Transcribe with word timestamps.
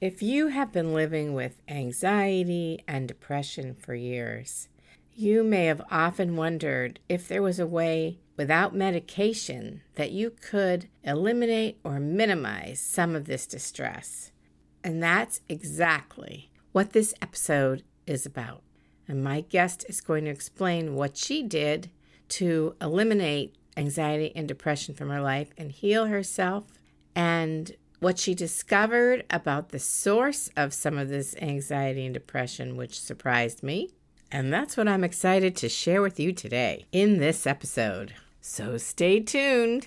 If 0.00 0.22
you 0.22 0.46
have 0.46 0.70
been 0.70 0.94
living 0.94 1.34
with 1.34 1.60
anxiety 1.66 2.84
and 2.86 3.08
depression 3.08 3.74
for 3.74 3.96
years, 3.96 4.68
you 5.12 5.42
may 5.42 5.64
have 5.64 5.82
often 5.90 6.36
wondered 6.36 7.00
if 7.08 7.26
there 7.26 7.42
was 7.42 7.58
a 7.58 7.66
way 7.66 8.20
without 8.36 8.76
medication 8.76 9.82
that 9.96 10.12
you 10.12 10.30
could 10.30 10.88
eliminate 11.02 11.80
or 11.82 11.98
minimize 11.98 12.78
some 12.78 13.16
of 13.16 13.24
this 13.24 13.44
distress. 13.44 14.30
And 14.84 15.02
that's 15.02 15.40
exactly 15.48 16.52
what 16.70 16.92
this 16.92 17.12
episode 17.20 17.82
is 18.06 18.24
about. 18.24 18.62
And 19.08 19.24
my 19.24 19.40
guest 19.40 19.84
is 19.88 20.00
going 20.00 20.26
to 20.26 20.30
explain 20.30 20.94
what 20.94 21.16
she 21.16 21.42
did 21.42 21.90
to 22.28 22.76
eliminate 22.80 23.56
anxiety 23.76 24.30
and 24.36 24.46
depression 24.46 24.94
from 24.94 25.10
her 25.10 25.20
life 25.20 25.52
and 25.58 25.72
heal 25.72 26.06
herself 26.06 26.66
and 27.16 27.72
what 28.00 28.18
she 28.18 28.34
discovered 28.34 29.24
about 29.30 29.70
the 29.70 29.78
source 29.78 30.50
of 30.56 30.72
some 30.72 30.98
of 30.98 31.08
this 31.08 31.34
anxiety 31.36 32.04
and 32.04 32.14
depression, 32.14 32.76
which 32.76 33.00
surprised 33.00 33.62
me. 33.62 33.90
And 34.30 34.52
that's 34.52 34.76
what 34.76 34.88
I'm 34.88 35.04
excited 35.04 35.56
to 35.56 35.68
share 35.68 36.02
with 36.02 36.20
you 36.20 36.32
today 36.32 36.86
in 36.92 37.18
this 37.18 37.46
episode. 37.46 38.14
So 38.40 38.76
stay 38.76 39.20
tuned. 39.20 39.86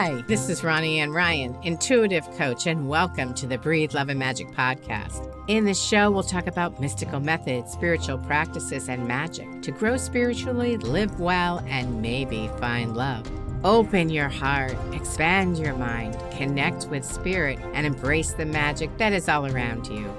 Hi, 0.00 0.24
this 0.26 0.48
is 0.48 0.64
Ronnie 0.64 0.98
Ann 1.00 1.10
Ryan, 1.10 1.54
intuitive 1.62 2.24
coach, 2.38 2.66
and 2.66 2.88
welcome 2.88 3.34
to 3.34 3.46
the 3.46 3.58
Breathe 3.58 3.92
Love 3.92 4.08
and 4.08 4.18
Magic 4.18 4.48
podcast. 4.52 5.30
In 5.46 5.66
this 5.66 5.78
show, 5.78 6.10
we'll 6.10 6.22
talk 6.22 6.46
about 6.46 6.80
mystical 6.80 7.20
methods, 7.20 7.70
spiritual 7.70 8.16
practices, 8.16 8.88
and 8.88 9.06
magic 9.06 9.60
to 9.60 9.70
grow 9.70 9.98
spiritually, 9.98 10.78
live 10.78 11.20
well, 11.20 11.62
and 11.66 12.00
maybe 12.00 12.48
find 12.58 12.96
love. 12.96 13.30
Open 13.62 14.08
your 14.08 14.30
heart, 14.30 14.74
expand 14.94 15.58
your 15.58 15.74
mind, 15.74 16.16
connect 16.30 16.86
with 16.86 17.04
spirit, 17.04 17.58
and 17.74 17.86
embrace 17.86 18.32
the 18.32 18.46
magic 18.46 18.96
that 18.96 19.12
is 19.12 19.28
all 19.28 19.44
around 19.52 19.86
you. 19.86 20.10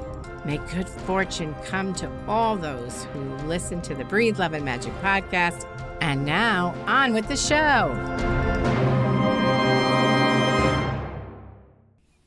May 0.45 0.59
good 0.71 0.87
fortune 0.87 1.55
come 1.65 1.95
to 1.95 2.11
all 2.27 2.55
those 2.55 3.05
who 3.05 3.21
listen 3.47 3.81
to 3.81 3.95
the 3.95 4.05
Breathe 4.05 4.37
Love 4.37 4.53
and 4.53 4.63
Magic 4.63 4.93
podcast. 5.01 5.65
And 6.01 6.23
now, 6.23 6.75
on 6.85 7.15
with 7.15 7.27
the 7.27 7.35
show. 7.35 8.90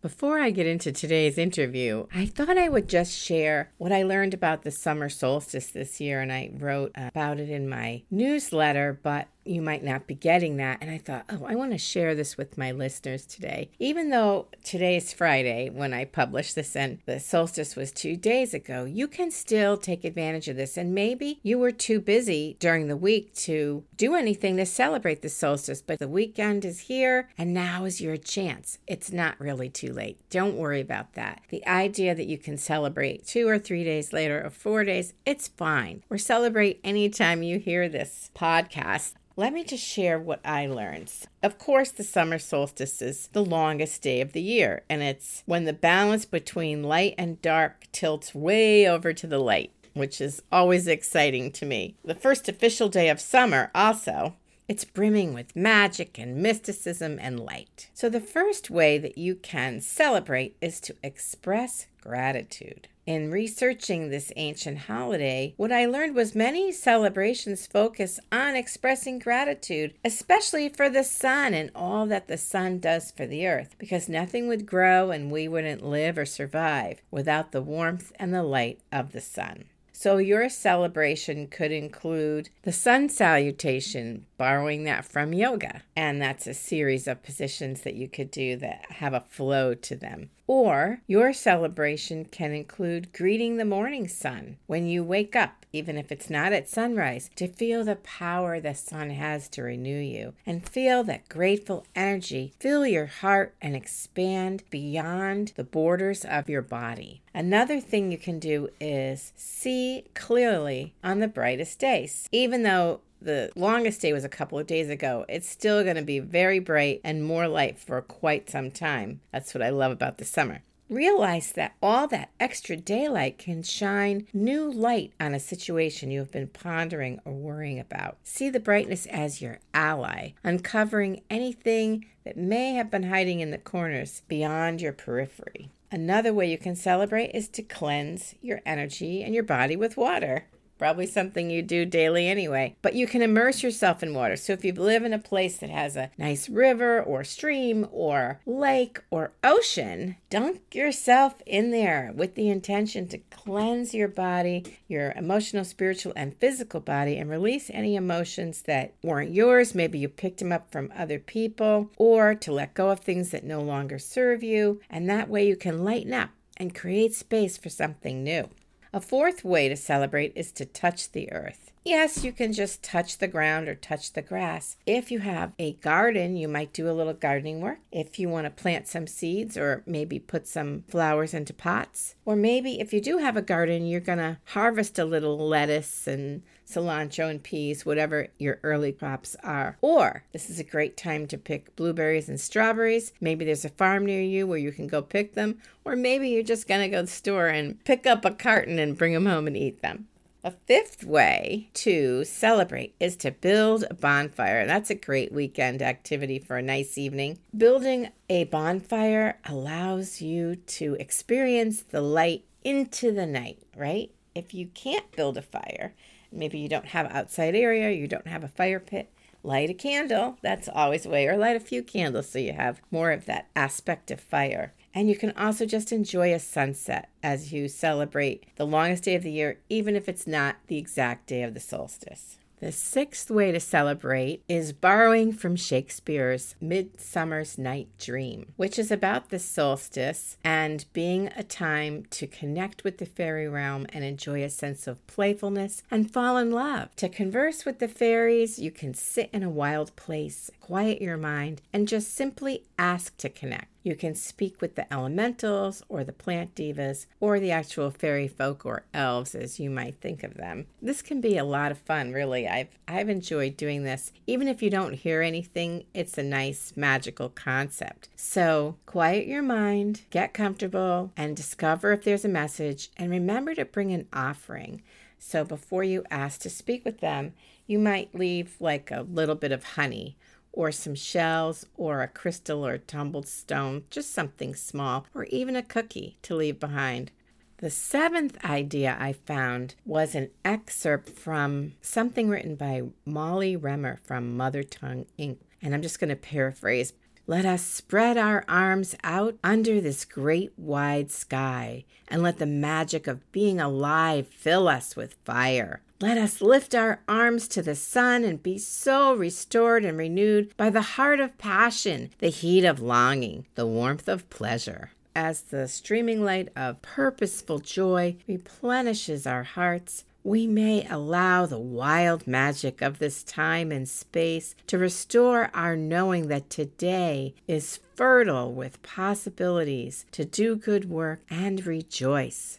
Before 0.04 0.38
I 0.38 0.50
get 0.50 0.66
into 0.66 0.92
today's 0.92 1.38
interview, 1.38 2.08
I 2.14 2.26
thought 2.26 2.58
I 2.58 2.68
would 2.68 2.90
just 2.90 3.10
share 3.10 3.72
what 3.78 3.90
I 3.90 4.02
learned 4.02 4.34
about 4.34 4.62
the 4.62 4.70
summer 4.70 5.08
solstice 5.08 5.68
this 5.68 5.98
year, 5.98 6.20
and 6.20 6.30
I 6.30 6.50
wrote 6.52 6.92
about 6.94 7.40
it 7.40 7.48
in 7.48 7.70
my 7.70 8.02
newsletter, 8.10 9.00
but 9.02 9.28
you 9.44 9.62
might 9.62 9.84
not 9.84 10.06
be 10.06 10.14
getting 10.14 10.56
that. 10.56 10.78
And 10.80 10.90
I 10.90 10.98
thought, 10.98 11.24
oh, 11.28 11.44
I 11.46 11.54
want 11.54 11.72
to 11.72 11.78
share 11.78 12.14
this 12.14 12.36
with 12.36 12.58
my 12.58 12.72
listeners 12.72 13.26
today. 13.26 13.70
Even 13.78 14.10
though 14.10 14.48
today 14.62 14.96
is 14.96 15.12
Friday 15.12 15.70
when 15.70 15.92
I 15.92 16.04
published 16.04 16.54
this 16.54 16.76
and 16.76 16.98
the 17.06 17.20
solstice 17.20 17.76
was 17.76 17.92
two 17.92 18.16
days 18.16 18.54
ago, 18.54 18.84
you 18.84 19.08
can 19.08 19.30
still 19.30 19.76
take 19.76 20.04
advantage 20.04 20.48
of 20.48 20.56
this. 20.56 20.76
And 20.76 20.94
maybe 20.94 21.40
you 21.42 21.58
were 21.58 21.72
too 21.72 22.00
busy 22.00 22.56
during 22.58 22.88
the 22.88 22.96
week 22.96 23.34
to 23.34 23.84
do 23.96 24.14
anything 24.14 24.56
to 24.56 24.66
celebrate 24.66 25.22
the 25.22 25.28
solstice, 25.28 25.82
but 25.82 25.98
the 25.98 26.08
weekend 26.08 26.64
is 26.64 26.80
here 26.80 27.28
and 27.36 27.52
now 27.52 27.84
is 27.84 28.00
your 28.00 28.16
chance. 28.16 28.78
It's 28.86 29.12
not 29.12 29.38
really 29.40 29.68
too 29.68 29.92
late. 29.92 30.18
Don't 30.30 30.56
worry 30.56 30.80
about 30.80 31.14
that. 31.14 31.42
The 31.48 31.66
idea 31.66 32.14
that 32.14 32.26
you 32.26 32.38
can 32.38 32.56
celebrate 32.56 33.26
two 33.26 33.48
or 33.48 33.58
three 33.58 33.84
days 33.84 34.12
later 34.12 34.44
or 34.44 34.50
four 34.50 34.84
days, 34.84 35.12
it's 35.26 35.48
fine. 35.48 36.02
Or 36.10 36.18
celebrate 36.18 36.80
anytime 36.82 37.42
you 37.42 37.58
hear 37.58 37.88
this 37.88 38.30
podcast. 38.34 39.14
Let 39.36 39.52
me 39.52 39.64
just 39.64 39.82
share 39.82 40.16
what 40.16 40.38
I 40.44 40.68
learned. 40.68 41.12
Of 41.42 41.58
course, 41.58 41.90
the 41.90 42.04
summer 42.04 42.38
solstice 42.38 43.02
is 43.02 43.28
the 43.32 43.44
longest 43.44 44.00
day 44.00 44.20
of 44.20 44.32
the 44.32 44.40
year, 44.40 44.84
and 44.88 45.02
it's 45.02 45.42
when 45.44 45.64
the 45.64 45.72
balance 45.72 46.24
between 46.24 46.84
light 46.84 47.16
and 47.18 47.42
dark 47.42 47.88
tilts 47.90 48.32
way 48.32 48.88
over 48.88 49.12
to 49.12 49.26
the 49.26 49.40
light, 49.40 49.72
which 49.92 50.20
is 50.20 50.40
always 50.52 50.86
exciting 50.86 51.50
to 51.50 51.66
me. 51.66 51.96
The 52.04 52.14
first 52.14 52.48
official 52.48 52.88
day 52.88 53.08
of 53.08 53.18
summer, 53.18 53.72
also, 53.74 54.36
it's 54.68 54.84
brimming 54.84 55.34
with 55.34 55.56
magic 55.56 56.16
and 56.16 56.36
mysticism 56.36 57.18
and 57.20 57.40
light. 57.40 57.90
So, 57.92 58.08
the 58.08 58.20
first 58.20 58.70
way 58.70 58.98
that 58.98 59.18
you 59.18 59.34
can 59.34 59.80
celebrate 59.80 60.56
is 60.60 60.78
to 60.82 60.94
express 61.02 61.88
gratitude. 62.00 62.86
In 63.06 63.30
researching 63.30 64.08
this 64.08 64.32
ancient 64.34 64.78
holiday, 64.78 65.52
what 65.58 65.70
I 65.70 65.84
learned 65.84 66.14
was 66.14 66.34
many 66.34 66.72
celebrations 66.72 67.66
focus 67.66 68.18
on 68.32 68.56
expressing 68.56 69.18
gratitude, 69.18 69.92
especially 70.02 70.70
for 70.70 70.88
the 70.88 71.04
sun 71.04 71.52
and 71.52 71.70
all 71.74 72.06
that 72.06 72.28
the 72.28 72.38
sun 72.38 72.78
does 72.78 73.10
for 73.10 73.26
the 73.26 73.46
earth, 73.46 73.76
because 73.78 74.08
nothing 74.08 74.48
would 74.48 74.64
grow 74.64 75.10
and 75.10 75.30
we 75.30 75.46
wouldn't 75.48 75.84
live 75.84 76.16
or 76.16 76.24
survive 76.24 77.02
without 77.10 77.52
the 77.52 77.60
warmth 77.60 78.10
and 78.18 78.32
the 78.32 78.42
light 78.42 78.80
of 78.90 79.12
the 79.12 79.20
sun. 79.20 79.64
So, 79.92 80.16
your 80.16 80.48
celebration 80.48 81.46
could 81.46 81.72
include 81.72 82.48
the 82.62 82.72
sun 82.72 83.08
salutation, 83.08 84.26
borrowing 84.36 84.84
that 84.84 85.04
from 85.04 85.32
yoga. 85.32 85.82
And 85.94 86.20
that's 86.20 86.46
a 86.46 86.54
series 86.54 87.06
of 87.06 87.22
positions 87.22 87.82
that 87.82 87.94
you 87.94 88.08
could 88.08 88.30
do 88.30 88.56
that 88.56 88.86
have 88.92 89.14
a 89.14 89.24
flow 89.28 89.74
to 89.74 89.94
them. 89.94 90.30
Or 90.46 91.00
your 91.06 91.32
celebration 91.32 92.26
can 92.26 92.52
include 92.52 93.12
greeting 93.12 93.56
the 93.56 93.64
morning 93.64 94.08
sun 94.08 94.58
when 94.66 94.86
you 94.86 95.02
wake 95.02 95.34
up, 95.34 95.64
even 95.72 95.96
if 95.96 96.12
it's 96.12 96.28
not 96.28 96.52
at 96.52 96.68
sunrise, 96.68 97.30
to 97.36 97.48
feel 97.48 97.82
the 97.84 97.96
power 97.96 98.60
the 98.60 98.74
sun 98.74 99.10
has 99.10 99.48
to 99.50 99.62
renew 99.62 99.98
you 99.98 100.34
and 100.44 100.68
feel 100.68 101.02
that 101.04 101.28
grateful 101.28 101.86
energy 101.94 102.52
fill 102.60 102.86
your 102.86 103.06
heart 103.06 103.54
and 103.62 103.74
expand 103.74 104.64
beyond 104.70 105.52
the 105.56 105.64
borders 105.64 106.24
of 106.24 106.48
your 106.48 106.62
body. 106.62 107.22
Another 107.32 107.80
thing 107.80 108.12
you 108.12 108.18
can 108.18 108.38
do 108.38 108.68
is 108.80 109.32
see 109.36 110.04
clearly 110.14 110.94
on 111.02 111.20
the 111.20 111.28
brightest 111.28 111.78
days. 111.78 112.28
Even 112.30 112.62
though 112.62 113.00
the 113.24 113.50
longest 113.56 114.00
day 114.00 114.12
was 114.12 114.24
a 114.24 114.28
couple 114.28 114.58
of 114.58 114.66
days 114.66 114.90
ago. 114.90 115.24
It's 115.28 115.48
still 115.48 115.82
going 115.82 115.96
to 115.96 116.02
be 116.02 116.18
very 116.20 116.58
bright 116.58 117.00
and 117.02 117.24
more 117.24 117.48
light 117.48 117.78
for 117.78 118.00
quite 118.02 118.50
some 118.50 118.70
time. 118.70 119.20
That's 119.32 119.54
what 119.54 119.62
I 119.62 119.70
love 119.70 119.92
about 119.92 120.18
the 120.18 120.24
summer. 120.24 120.62
Realize 120.90 121.52
that 121.52 121.74
all 121.82 122.06
that 122.08 122.28
extra 122.38 122.76
daylight 122.76 123.38
can 123.38 123.62
shine 123.62 124.26
new 124.34 124.70
light 124.70 125.12
on 125.18 125.34
a 125.34 125.40
situation 125.40 126.10
you 126.10 126.18
have 126.18 126.30
been 126.30 126.48
pondering 126.48 127.20
or 127.24 127.32
worrying 127.32 127.80
about. 127.80 128.18
See 128.22 128.50
the 128.50 128.60
brightness 128.60 129.06
as 129.06 129.40
your 129.40 129.60
ally, 129.72 130.32
uncovering 130.44 131.22
anything 131.30 132.04
that 132.24 132.36
may 132.36 132.74
have 132.74 132.90
been 132.90 133.04
hiding 133.04 133.40
in 133.40 133.50
the 133.50 133.58
corners 133.58 134.22
beyond 134.28 134.82
your 134.82 134.92
periphery. 134.92 135.70
Another 135.90 136.34
way 136.34 136.50
you 136.50 136.58
can 136.58 136.76
celebrate 136.76 137.30
is 137.30 137.48
to 137.48 137.62
cleanse 137.62 138.34
your 138.42 138.60
energy 138.66 139.22
and 139.22 139.34
your 139.34 139.44
body 139.44 139.76
with 139.76 139.96
water. 139.96 140.46
Probably 140.84 141.06
something 141.06 141.48
you 141.48 141.62
do 141.62 141.86
daily 141.86 142.28
anyway. 142.28 142.76
But 142.82 142.94
you 142.94 143.06
can 143.06 143.22
immerse 143.22 143.62
yourself 143.62 144.02
in 144.02 144.12
water. 144.12 144.36
So 144.36 144.52
if 144.52 144.66
you 144.66 144.74
live 144.74 145.02
in 145.02 145.14
a 145.14 145.18
place 145.18 145.56
that 145.56 145.70
has 145.70 145.96
a 145.96 146.10
nice 146.18 146.50
river 146.50 147.02
or 147.02 147.24
stream 147.24 147.88
or 147.90 148.42
lake 148.44 149.00
or 149.10 149.32
ocean, 149.42 150.16
dunk 150.28 150.74
yourself 150.74 151.36
in 151.46 151.70
there 151.70 152.12
with 152.14 152.34
the 152.34 152.50
intention 152.50 153.08
to 153.08 153.18
cleanse 153.30 153.94
your 153.94 154.08
body, 154.08 154.76
your 154.86 155.12
emotional, 155.12 155.64
spiritual, 155.64 156.12
and 156.16 156.36
physical 156.36 156.80
body, 156.80 157.16
and 157.16 157.30
release 157.30 157.70
any 157.72 157.96
emotions 157.96 158.60
that 158.66 158.92
weren't 159.02 159.32
yours. 159.32 159.74
Maybe 159.74 159.98
you 159.98 160.10
picked 160.10 160.40
them 160.40 160.52
up 160.52 160.70
from 160.70 160.92
other 160.94 161.18
people, 161.18 161.88
or 161.96 162.34
to 162.34 162.52
let 162.52 162.74
go 162.74 162.90
of 162.90 163.00
things 163.00 163.30
that 163.30 163.42
no 163.42 163.62
longer 163.62 163.98
serve 163.98 164.42
you. 164.42 164.82
And 164.90 165.08
that 165.08 165.30
way 165.30 165.48
you 165.48 165.56
can 165.56 165.82
lighten 165.82 166.12
up 166.12 166.28
and 166.58 166.74
create 166.74 167.14
space 167.14 167.56
for 167.56 167.70
something 167.70 168.22
new. 168.22 168.50
A 168.94 169.00
fourth 169.00 169.42
way 169.42 169.68
to 169.68 169.74
celebrate 169.74 170.30
is 170.36 170.52
to 170.52 170.64
touch 170.64 171.10
the 171.10 171.32
earth. 171.32 171.72
Yes, 171.84 172.22
you 172.22 172.30
can 172.30 172.52
just 172.52 172.80
touch 172.80 173.18
the 173.18 173.26
ground 173.26 173.68
or 173.68 173.74
touch 173.74 174.12
the 174.12 174.22
grass. 174.22 174.76
If 174.86 175.10
you 175.10 175.18
have 175.18 175.52
a 175.58 175.72
garden, 175.72 176.36
you 176.36 176.46
might 176.46 176.72
do 176.72 176.88
a 176.88 176.94
little 176.94 177.12
gardening 177.12 177.60
work. 177.60 177.80
If 177.90 178.20
you 178.20 178.28
want 178.28 178.44
to 178.44 178.50
plant 178.50 178.86
some 178.86 179.08
seeds 179.08 179.58
or 179.58 179.82
maybe 179.84 180.20
put 180.20 180.46
some 180.46 180.84
flowers 180.86 181.34
into 181.34 181.52
pots. 181.52 182.14
Or 182.24 182.36
maybe 182.36 182.80
if 182.80 182.92
you 182.92 183.00
do 183.00 183.18
have 183.18 183.36
a 183.36 183.42
garden, 183.42 183.84
you're 183.84 183.98
going 183.98 184.18
to 184.18 184.38
harvest 184.44 184.96
a 184.96 185.04
little 185.04 185.38
lettuce 185.38 186.06
and 186.06 186.42
cilantro 186.66 187.30
and 187.30 187.42
peas, 187.42 187.84
whatever 187.84 188.28
your 188.38 188.58
early 188.62 188.92
crops 188.92 189.36
are. 189.42 189.76
Or 189.80 190.24
this 190.32 190.50
is 190.50 190.58
a 190.58 190.64
great 190.64 190.96
time 190.96 191.26
to 191.28 191.38
pick 191.38 191.74
blueberries 191.76 192.28
and 192.28 192.40
strawberries. 192.40 193.12
Maybe 193.20 193.44
there's 193.44 193.64
a 193.64 193.70
farm 193.70 194.06
near 194.06 194.22
you 194.22 194.46
where 194.46 194.58
you 194.58 194.72
can 194.72 194.86
go 194.86 195.02
pick 195.02 195.34
them. 195.34 195.58
Or 195.84 195.96
maybe 195.96 196.28
you're 196.28 196.42
just 196.42 196.68
going 196.68 196.80
to 196.80 196.88
go 196.88 197.00
to 197.00 197.06
the 197.06 197.10
store 197.10 197.48
and 197.48 197.82
pick 197.84 198.06
up 198.06 198.24
a 198.24 198.30
carton 198.30 198.78
and 198.78 198.96
bring 198.96 199.12
them 199.12 199.26
home 199.26 199.46
and 199.46 199.56
eat 199.56 199.82
them. 199.82 200.08
A 200.46 200.50
fifth 200.50 201.04
way 201.04 201.70
to 201.72 202.22
celebrate 202.24 202.94
is 203.00 203.16
to 203.16 203.30
build 203.30 203.86
a 203.88 203.94
bonfire. 203.94 204.66
That's 204.66 204.90
a 204.90 204.94
great 204.94 205.32
weekend 205.32 205.80
activity 205.80 206.38
for 206.38 206.58
a 206.58 206.62
nice 206.62 206.98
evening. 206.98 207.38
Building 207.56 208.10
a 208.28 208.44
bonfire 208.44 209.38
allows 209.46 210.20
you 210.20 210.56
to 210.56 210.98
experience 211.00 211.80
the 211.80 212.02
light 212.02 212.44
into 212.62 213.10
the 213.10 213.24
night, 213.24 213.62
right? 213.74 214.10
If 214.34 214.52
you 214.52 214.66
can't 214.74 215.10
build 215.12 215.38
a 215.38 215.42
fire, 215.42 215.94
maybe 216.34 216.58
you 216.58 216.68
don't 216.68 216.88
have 216.88 217.06
outside 217.10 217.54
area, 217.54 217.90
you 217.90 218.06
don't 218.06 218.26
have 218.26 218.44
a 218.44 218.48
fire 218.48 218.80
pit, 218.80 219.10
light 219.42 219.70
a 219.70 219.74
candle. 219.74 220.38
That's 220.42 220.68
always 220.68 221.06
a 221.06 221.10
way, 221.10 221.26
or 221.26 221.36
light 221.36 221.56
a 221.56 221.60
few 221.60 221.82
candles 221.82 222.28
so 222.28 222.38
you 222.38 222.52
have 222.52 222.80
more 222.90 223.12
of 223.12 223.26
that 223.26 223.48
aspect 223.54 224.10
of 224.10 224.20
fire. 224.20 224.72
And 224.94 225.08
you 225.08 225.16
can 225.16 225.32
also 225.32 225.66
just 225.66 225.92
enjoy 225.92 226.32
a 226.32 226.38
sunset 226.38 227.10
as 227.22 227.52
you 227.52 227.68
celebrate 227.68 228.46
the 228.56 228.66
longest 228.66 229.04
day 229.04 229.14
of 229.14 229.22
the 229.22 229.32
year, 229.32 229.58
even 229.68 229.96
if 229.96 230.08
it's 230.08 230.26
not 230.26 230.56
the 230.68 230.78
exact 230.78 231.26
day 231.26 231.42
of 231.42 231.54
the 231.54 231.60
solstice. 231.60 232.38
The 232.64 232.72
sixth 232.72 233.30
way 233.30 233.52
to 233.52 233.60
celebrate 233.60 234.42
is 234.48 234.72
borrowing 234.72 235.34
from 235.34 235.54
Shakespeare's 235.54 236.54
Midsummer's 236.62 237.58
Night 237.58 237.88
Dream, 237.98 238.54
which 238.56 238.78
is 238.78 238.90
about 238.90 239.28
the 239.28 239.38
solstice 239.38 240.38
and 240.42 240.86
being 240.94 241.28
a 241.36 241.42
time 241.42 242.06
to 242.12 242.26
connect 242.26 242.82
with 242.82 242.96
the 242.96 243.04
fairy 243.04 243.46
realm 243.46 243.84
and 243.92 244.02
enjoy 244.02 244.42
a 244.42 244.48
sense 244.48 244.86
of 244.86 245.06
playfulness 245.06 245.82
and 245.90 246.10
fall 246.10 246.38
in 246.38 246.52
love. 246.52 246.96
To 246.96 247.10
converse 247.10 247.66
with 247.66 247.80
the 247.80 247.86
fairies, 247.86 248.58
you 248.58 248.70
can 248.70 248.94
sit 248.94 249.28
in 249.30 249.42
a 249.42 249.50
wild 249.50 249.94
place, 249.94 250.50
quiet 250.62 251.02
your 251.02 251.18
mind, 251.18 251.60
and 251.70 251.86
just 251.86 252.14
simply 252.14 252.62
ask 252.78 253.14
to 253.18 253.28
connect. 253.28 253.73
You 253.84 253.94
can 253.94 254.14
speak 254.14 254.62
with 254.62 254.76
the 254.76 254.90
elementals 254.90 255.82
or 255.90 256.04
the 256.04 256.12
plant 256.12 256.54
divas 256.54 257.04
or 257.20 257.38
the 257.38 257.50
actual 257.50 257.90
fairy 257.90 258.26
folk 258.26 258.64
or 258.64 258.84
elves 258.94 259.34
as 259.34 259.60
you 259.60 259.68
might 259.68 260.00
think 260.00 260.22
of 260.22 260.34
them. 260.34 260.66
This 260.80 261.02
can 261.02 261.20
be 261.20 261.36
a 261.36 261.44
lot 261.44 261.70
of 261.70 261.76
fun, 261.76 262.12
really. 262.12 262.48
I've 262.48 262.78
I've 262.88 263.10
enjoyed 263.10 263.58
doing 263.58 263.84
this. 263.84 264.10
Even 264.26 264.48
if 264.48 264.62
you 264.62 264.70
don't 264.70 264.94
hear 264.94 265.20
anything, 265.20 265.84
it's 265.92 266.16
a 266.16 266.22
nice 266.22 266.72
magical 266.74 267.28
concept. 267.28 268.08
So, 268.16 268.76
quiet 268.86 269.26
your 269.26 269.42
mind, 269.42 270.02
get 270.08 270.32
comfortable, 270.32 271.12
and 271.14 271.36
discover 271.36 271.92
if 271.92 272.04
there's 272.04 272.24
a 272.24 272.28
message 272.28 272.88
and 272.96 273.10
remember 273.10 273.54
to 273.54 273.66
bring 273.66 273.92
an 273.92 274.08
offering. 274.14 274.82
So, 275.18 275.44
before 275.44 275.84
you 275.84 276.04
ask 276.10 276.40
to 276.40 276.50
speak 276.50 276.86
with 276.86 277.00
them, 277.00 277.34
you 277.66 277.78
might 277.78 278.14
leave 278.14 278.56
like 278.60 278.90
a 278.90 279.02
little 279.02 279.34
bit 279.34 279.52
of 279.52 279.64
honey 279.64 280.16
or 280.54 280.70
some 280.70 280.94
shells, 280.94 281.66
or 281.76 282.00
a 282.00 282.08
crystal 282.08 282.66
or 282.66 282.74
a 282.74 282.78
tumbled 282.78 283.26
stone, 283.26 283.84
just 283.90 284.12
something 284.12 284.54
small, 284.54 285.06
or 285.14 285.24
even 285.24 285.56
a 285.56 285.62
cookie 285.62 286.16
to 286.22 286.34
leave 286.34 286.60
behind. 286.60 287.10
The 287.58 287.70
seventh 287.70 288.42
idea 288.44 288.96
I 288.98 289.12
found 289.12 289.74
was 289.84 290.14
an 290.14 290.30
excerpt 290.44 291.08
from 291.08 291.72
something 291.80 292.28
written 292.28 292.56
by 292.56 292.82
Molly 293.04 293.56
Remer 293.56 293.98
from 294.04 294.36
Mother 294.36 294.62
Tongue 294.62 295.06
Ink. 295.18 295.40
And 295.62 295.74
I'm 295.74 295.82
just 295.82 295.98
going 295.98 296.10
to 296.10 296.16
paraphrase. 296.16 296.92
Let 297.26 297.46
us 297.46 297.64
spread 297.64 298.18
our 298.18 298.44
arms 298.48 298.94
out 299.02 299.36
under 299.42 299.80
this 299.80 300.04
great 300.04 300.52
wide 300.58 301.10
sky 301.10 301.84
and 302.06 302.22
let 302.22 302.36
the 302.36 302.44
magic 302.44 303.06
of 303.06 303.32
being 303.32 303.58
alive 303.58 304.28
fill 304.28 304.68
us 304.68 304.94
with 304.94 305.16
fire. 305.24 305.80
Let 306.02 306.18
us 306.18 306.42
lift 306.42 306.74
our 306.74 307.00
arms 307.08 307.48
to 307.48 307.62
the 307.62 307.74
sun 307.74 308.24
and 308.24 308.42
be 308.42 308.58
so 308.58 309.14
restored 309.14 309.86
and 309.86 309.96
renewed 309.96 310.54
by 310.58 310.68
the 310.68 310.82
heart 310.82 311.18
of 311.18 311.38
passion, 311.38 312.10
the 312.18 312.28
heat 312.28 312.62
of 312.62 312.82
longing, 312.82 313.46
the 313.54 313.66
warmth 313.66 314.06
of 314.06 314.28
pleasure. 314.28 314.90
As 315.16 315.40
the 315.40 315.66
streaming 315.66 316.22
light 316.22 316.50
of 316.54 316.82
purposeful 316.82 317.60
joy 317.60 318.16
replenishes 318.28 319.26
our 319.26 319.44
hearts, 319.44 320.04
we 320.24 320.46
may 320.46 320.86
allow 320.88 321.44
the 321.44 321.58
wild 321.58 322.26
magic 322.26 322.80
of 322.80 322.98
this 322.98 323.22
time 323.22 323.70
and 323.70 323.86
space 323.86 324.54
to 324.66 324.78
restore 324.78 325.50
our 325.52 325.76
knowing 325.76 326.28
that 326.28 326.48
today 326.48 327.34
is 327.46 327.78
fertile 327.94 328.50
with 328.50 328.82
possibilities 328.82 330.06
to 330.10 330.24
do 330.24 330.56
good 330.56 330.88
work 330.88 331.20
and 331.28 331.66
rejoice. 331.66 332.58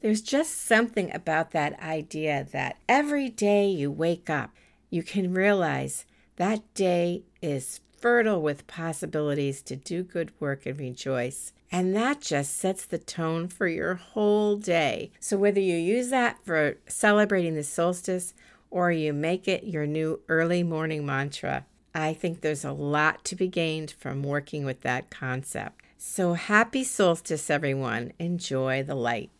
There's 0.00 0.20
just 0.20 0.62
something 0.62 1.14
about 1.14 1.52
that 1.52 1.78
idea 1.80 2.48
that 2.50 2.76
every 2.88 3.28
day 3.28 3.68
you 3.68 3.88
wake 3.92 4.28
up, 4.28 4.50
you 4.90 5.04
can 5.04 5.32
realize 5.32 6.06
that 6.36 6.74
day 6.74 7.22
is 7.40 7.80
fertile 7.96 8.42
with 8.42 8.66
possibilities 8.66 9.62
to 9.62 9.76
do 9.76 10.02
good 10.02 10.32
work 10.40 10.66
and 10.66 10.76
rejoice. 10.80 11.52
And 11.72 11.94
that 11.94 12.20
just 12.20 12.56
sets 12.56 12.84
the 12.84 12.98
tone 12.98 13.46
for 13.46 13.68
your 13.68 13.94
whole 13.94 14.56
day. 14.56 15.12
So, 15.20 15.36
whether 15.36 15.60
you 15.60 15.76
use 15.76 16.10
that 16.10 16.44
for 16.44 16.78
celebrating 16.88 17.54
the 17.54 17.62
solstice 17.62 18.34
or 18.70 18.90
you 18.90 19.12
make 19.12 19.46
it 19.46 19.64
your 19.64 19.86
new 19.86 20.20
early 20.28 20.64
morning 20.64 21.06
mantra, 21.06 21.66
I 21.94 22.12
think 22.12 22.40
there's 22.40 22.64
a 22.64 22.72
lot 22.72 23.24
to 23.26 23.36
be 23.36 23.46
gained 23.46 23.92
from 23.92 24.22
working 24.22 24.64
with 24.64 24.80
that 24.80 25.10
concept. 25.10 25.82
So, 25.96 26.34
happy 26.34 26.82
solstice, 26.82 27.48
everyone. 27.48 28.14
Enjoy 28.18 28.82
the 28.82 28.96
light. 28.96 29.30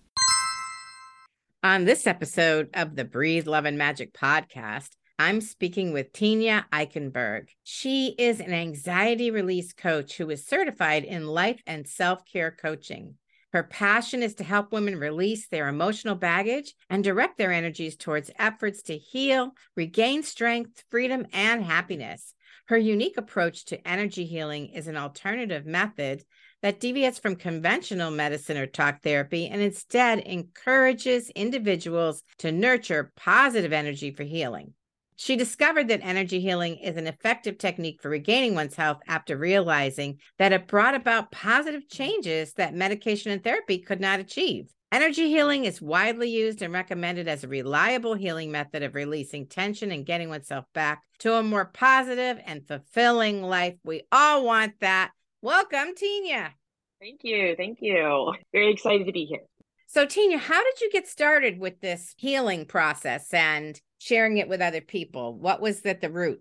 On 1.65 1.85
this 1.85 2.07
episode 2.07 2.71
of 2.75 2.95
the 2.95 3.05
Breathe 3.05 3.47
Love 3.49 3.65
and 3.65 3.77
Magic 3.77 4.15
podcast, 4.15 4.91
I'm 5.21 5.43
speaking 5.43 5.93
with 5.93 6.15
Tenya 6.15 6.65
Eickenberg. 6.73 7.49
She 7.63 8.15
is 8.17 8.41
an 8.41 8.55
anxiety 8.55 9.31
release 9.31 9.75
coach 9.75 10.17
who 10.17 10.31
is 10.31 10.47
certified 10.47 11.05
in 11.05 11.27
life 11.27 11.61
and 11.67 11.87
self 11.87 12.25
care 12.25 12.51
coaching. 12.51 13.17
Her 13.53 13.63
passion 13.63 14.23
is 14.23 14.35
to 14.37 14.45
help 14.45 14.73
women 14.73 14.99
release 14.99 15.47
their 15.47 15.69
emotional 15.69 16.15
baggage 16.15 16.75
and 16.89 17.05
direct 17.05 17.37
their 17.37 17.53
energies 17.53 17.97
towards 17.97 18.31
efforts 18.39 18.81
to 18.85 18.97
heal, 18.97 19.53
regain 19.77 20.23
strength, 20.23 20.85
freedom, 20.91 21.27
and 21.35 21.63
happiness. 21.63 22.33
Her 22.69 22.79
unique 22.79 23.19
approach 23.19 23.67
to 23.67 23.87
energy 23.87 24.25
healing 24.25 24.69
is 24.69 24.87
an 24.87 24.97
alternative 24.97 25.67
method 25.67 26.25
that 26.63 26.81
deviates 26.81 27.19
from 27.19 27.37
conventional 27.37 28.11
medicine 28.11 28.57
or 28.57 28.67
talk 28.67 29.03
therapy 29.03 29.49
and 29.49 29.61
instead 29.61 30.21
encourages 30.21 31.29
individuals 31.31 32.23
to 32.39 32.51
nurture 32.51 33.13
positive 33.17 33.75
energy 33.75 34.13
for 34.13 34.23
healing. 34.23 34.73
She 35.21 35.37
discovered 35.37 35.89
that 35.89 36.01
energy 36.03 36.41
healing 36.41 36.79
is 36.79 36.97
an 36.97 37.07
effective 37.07 37.59
technique 37.59 38.01
for 38.01 38.09
regaining 38.09 38.55
one's 38.55 38.75
health 38.75 39.03
after 39.07 39.37
realizing 39.37 40.19
that 40.39 40.55
it 40.55 40.67
brought 40.67 40.95
about 40.95 41.31
positive 41.31 41.91
changes 41.91 42.55
that 42.55 42.73
medication 42.73 43.31
and 43.31 43.45
therapy 43.45 43.81
could 43.81 44.01
not 44.01 44.19
achieve. 44.19 44.73
Energy 44.91 45.29
healing 45.29 45.67
is 45.67 45.83
widely 45.83 46.31
used 46.31 46.63
and 46.63 46.73
recommended 46.73 47.29
as 47.29 47.45
a 47.45 47.49
reliable 47.49 48.15
healing 48.15 48.51
method 48.51 48.83
of 48.83 48.95
releasing 48.95 49.47
tension 49.47 49.93
and 49.93 50.07
getting 50.07 50.31
oneself 50.31 50.65
back 50.73 51.03
to 51.19 51.35
a 51.35 51.43
more 51.43 51.67
positive 51.67 52.43
and 52.47 52.67
fulfilling 52.67 53.43
life. 53.43 53.75
We 53.85 54.05
all 54.11 54.47
want 54.47 54.81
that. 54.81 55.11
Welcome, 55.43 55.95
Tenya. 55.97 56.53
Thank 56.99 57.21
you. 57.25 57.57
Thank 57.59 57.81
you. 57.83 58.33
Very 58.55 58.73
excited 58.73 59.05
to 59.05 59.13
be 59.13 59.27
here. 59.27 59.43
So, 59.87 60.07
Tenya, 60.07 60.39
how 60.39 60.65
did 60.65 60.81
you 60.81 60.91
get 60.91 61.07
started 61.07 61.59
with 61.59 61.83
this 61.83 62.15
healing 62.17 62.65
process 62.65 63.35
and 63.35 63.79
sharing 64.01 64.39
it 64.39 64.49
with 64.49 64.61
other 64.61 64.81
people? 64.81 65.35
What 65.35 65.61
was 65.61 65.83
that 65.83 66.01
the 66.01 66.11
root? 66.11 66.41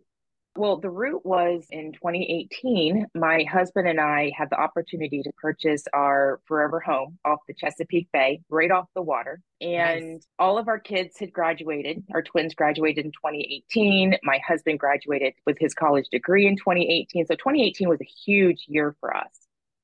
Well, 0.56 0.78
the 0.78 0.90
root 0.90 1.26
was 1.26 1.68
in 1.70 1.92
2018. 1.94 3.06
My 3.14 3.44
husband 3.44 3.88
and 3.88 4.00
I 4.00 4.32
had 4.36 4.50
the 4.50 4.60
opportunity 4.60 5.22
to 5.22 5.32
purchase 5.38 5.84
our 5.94 6.42
forever 6.48 6.80
home 6.80 7.20
off 7.24 7.40
the 7.48 7.54
Chesapeake 7.54 8.10
Bay, 8.12 8.42
right 8.50 8.72
off 8.72 8.88
the 8.96 9.02
water. 9.02 9.42
And 9.62 10.14
nice. 10.14 10.28
all 10.40 10.58
of 10.58 10.68
our 10.68 10.80
kids 10.80 11.20
had 11.20 11.32
graduated. 11.32 12.04
Our 12.14 12.24
twins 12.24 12.56
graduated 12.56 13.06
in 13.06 13.12
2018. 13.12 14.18
My 14.24 14.40
husband 14.46 14.80
graduated 14.80 15.34
with 15.46 15.58
his 15.60 15.74
college 15.74 16.08
degree 16.12 16.48
in 16.48 16.56
2018. 16.56 17.28
So 17.28 17.36
2018 17.36 17.88
was 17.88 18.02
a 18.02 18.10
huge 18.26 18.66
year 18.68 18.96
for 19.00 19.16
us. 19.16 19.32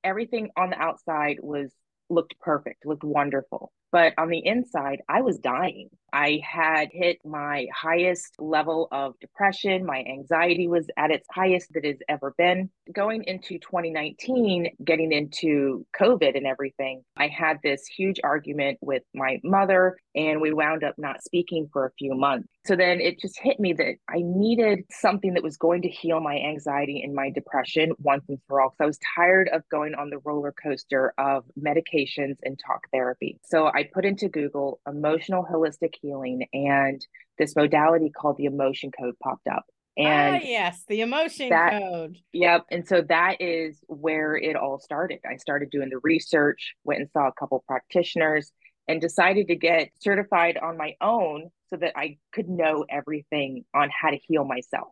Everything 0.04 0.50
on 0.58 0.72
the 0.72 0.80
outside 0.80 1.38
was 1.42 1.72
looked 2.10 2.40
perfect, 2.40 2.86
looked 2.86 3.04
wonderful. 3.04 3.72
But 3.96 4.14
on 4.18 4.28
the 4.28 4.46
inside, 4.46 5.04
I 5.08 5.22
was 5.22 5.40
dying. 5.40 5.90
I 6.12 6.42
had 6.50 6.90
hit 6.92 7.20
my 7.26 7.68
highest 7.74 8.36
level 8.40 8.90
of 8.92 9.18
depression. 9.20 9.86
My 9.86 10.04
anxiety 10.06 10.68
was 10.68 10.88
at 10.98 11.12
its 11.12 11.28
highest 11.32 11.74
that 11.74 11.86
it's 11.86 12.02
ever 12.08 12.34
been. 12.38 12.70
Going 12.94 13.24
into 13.24 13.58
2019, 13.58 14.70
getting 14.84 15.12
into 15.14 15.86
COVID 15.98 16.36
and 16.36 16.46
everything, 16.46 17.04
I 17.18 17.28
had 17.28 17.58
this 17.64 17.86
huge 17.86 18.20
argument 18.24 18.80
with 18.82 19.04
my 19.14 19.40
mother, 19.44 19.98
and 20.14 20.40
we 20.42 20.54
wound 20.54 20.84
up 20.84 20.96
not 20.98 21.24
speaking 21.24 21.70
for 21.72 21.86
a 21.86 21.92
few 21.98 22.16
months. 22.16 22.48
So 22.66 22.76
then 22.76 23.00
it 23.00 23.20
just 23.20 23.38
hit 23.40 23.60
me 23.60 23.74
that 23.74 23.96
I 24.10 24.22
needed 24.24 24.86
something 24.90 25.34
that 25.36 25.44
was 25.44 25.58
going 25.58 25.84
to 25.84 25.90
heal 25.90 26.20
my 26.20 26.36
anxiety 26.36 27.02
and 27.04 27.14
my 27.14 27.30
depression 27.30 27.92
once 28.00 28.24
and 28.30 28.40
for 28.48 28.62
all. 28.62 28.70
Because 28.70 28.84
I 28.84 28.88
was 28.88 29.00
tired 29.16 29.50
of 29.54 29.68
going 29.70 29.96
on 29.96 30.10
the 30.10 30.20
roller 30.20 30.54
coaster 30.54 31.14
of 31.18 31.44
medications 31.60 32.38
and 32.44 32.58
talk 32.66 32.88
therapy. 32.92 33.40
So 33.44 33.68
I 33.68 33.85
put 33.86 34.06
into 34.06 34.30
Google 34.30 34.80
emotional 34.88 35.46
holistic 35.50 35.94
healing, 36.02 36.48
and 36.54 37.06
this 37.38 37.56
modality 37.56 38.10
called 38.10 38.38
the 38.38 38.46
emotion 38.46 38.92
code 38.92 39.16
popped 39.22 39.48
up. 39.48 39.66
And 39.98 40.36
ah, 40.36 40.40
yes, 40.44 40.84
the 40.88 41.02
emotion 41.02 41.50
that, 41.50 41.82
code. 41.82 42.18
Yep. 42.34 42.66
And 42.70 42.86
so 42.86 43.02
that 43.08 43.38
is 43.40 43.80
where 43.88 44.36
it 44.36 44.56
all 44.58 44.78
started. 44.80 45.20
I 45.30 45.38
started 45.38 45.70
doing 45.70 45.90
the 45.90 46.00
research, 46.04 46.76
went 46.84 47.00
and 47.00 47.10
saw 47.12 47.28
a 47.28 47.32
couple 47.32 47.64
practitioners, 47.66 48.52
and 48.88 49.00
decided 49.00 49.48
to 49.48 49.56
get 49.56 49.90
certified 50.00 50.58
on 50.58 50.78
my 50.78 50.96
own 51.00 51.50
so 51.70 51.78
that 51.78 51.94
I 51.96 52.18
could 52.34 52.50
know 52.50 52.86
everything 52.90 53.64
on 53.74 53.90
how 53.90 54.10
to 54.10 54.18
heal 54.18 54.44
myself. 54.44 54.90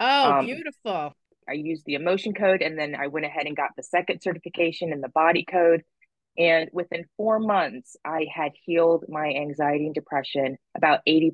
Oh, 0.00 0.32
um, 0.32 0.46
beautiful. 0.46 1.14
I 1.48 1.52
used 1.52 1.84
the 1.86 1.94
emotion 1.94 2.34
code 2.34 2.60
and 2.60 2.78
then 2.78 2.94
I 2.94 3.06
went 3.06 3.26
ahead 3.26 3.46
and 3.46 3.56
got 3.56 3.70
the 3.76 3.82
second 3.82 4.20
certification 4.20 4.92
in 4.92 5.00
the 5.00 5.08
body 5.08 5.44
code 5.48 5.82
And 6.38 6.68
within 6.72 7.04
four 7.16 7.38
months, 7.38 7.96
I 8.04 8.26
had 8.32 8.52
healed 8.64 9.04
my 9.08 9.28
anxiety 9.28 9.86
and 9.86 9.94
depression 9.94 10.56
about 10.76 11.00
80%. 11.08 11.32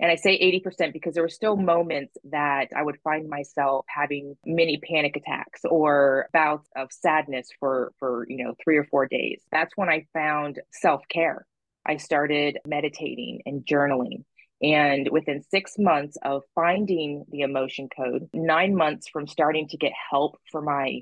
And 0.00 0.10
I 0.10 0.16
say 0.16 0.38
80% 0.64 0.92
because 0.92 1.14
there 1.14 1.22
were 1.22 1.28
still 1.28 1.56
moments 1.56 2.16
that 2.30 2.68
I 2.76 2.82
would 2.82 2.98
find 3.02 3.28
myself 3.28 3.84
having 3.88 4.36
mini 4.44 4.78
panic 4.78 5.16
attacks 5.16 5.62
or 5.64 6.28
bouts 6.32 6.68
of 6.76 6.92
sadness 6.92 7.48
for, 7.58 7.92
for, 7.98 8.26
you 8.28 8.44
know, 8.44 8.54
three 8.62 8.76
or 8.76 8.84
four 8.84 9.06
days. 9.06 9.40
That's 9.50 9.72
when 9.76 9.88
I 9.88 10.06
found 10.12 10.60
self 10.72 11.02
care. 11.08 11.46
I 11.86 11.96
started 11.96 12.58
meditating 12.66 13.42
and 13.46 13.64
journaling. 13.64 14.24
And 14.62 15.08
within 15.10 15.42
six 15.42 15.74
months 15.76 16.16
of 16.22 16.44
finding 16.54 17.24
the 17.30 17.40
emotion 17.40 17.88
code, 17.94 18.28
nine 18.32 18.76
months 18.76 19.08
from 19.08 19.26
starting 19.26 19.66
to 19.68 19.76
get 19.76 19.92
help 20.10 20.38
for 20.52 20.62
my 20.62 21.00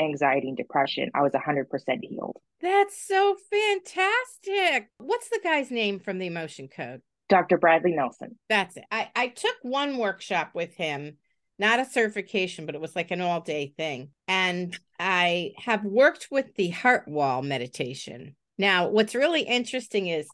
anxiety 0.00 0.48
and 0.48 0.56
depression, 0.56 1.10
I 1.14 1.22
was 1.22 1.32
100% 1.32 1.66
healed. 2.02 2.38
That's 2.60 3.06
so 3.06 3.36
fantastic. 3.50 4.90
What's 4.98 5.28
the 5.28 5.40
guy's 5.42 5.70
name 5.70 6.00
from 6.00 6.18
the 6.18 6.26
emotion 6.26 6.68
code? 6.68 7.02
Dr. 7.28 7.56
Bradley 7.56 7.92
Nelson. 7.92 8.38
That's 8.48 8.76
it. 8.76 8.84
I, 8.90 9.10
I 9.16 9.28
took 9.28 9.56
one 9.62 9.96
workshop 9.96 10.50
with 10.54 10.74
him, 10.74 11.16
not 11.58 11.80
a 11.80 11.84
certification, 11.86 12.66
but 12.66 12.74
it 12.74 12.80
was 12.80 12.94
like 12.94 13.10
an 13.10 13.20
all 13.20 13.40
day 13.40 13.72
thing. 13.76 14.10
And 14.28 14.78
I 14.98 15.52
have 15.58 15.84
worked 15.84 16.28
with 16.30 16.54
the 16.56 16.68
heart 16.70 17.08
wall 17.08 17.42
meditation. 17.42 18.36
Now, 18.58 18.88
what's 18.88 19.14
really 19.14 19.42
interesting 19.42 20.08
is 20.08 20.28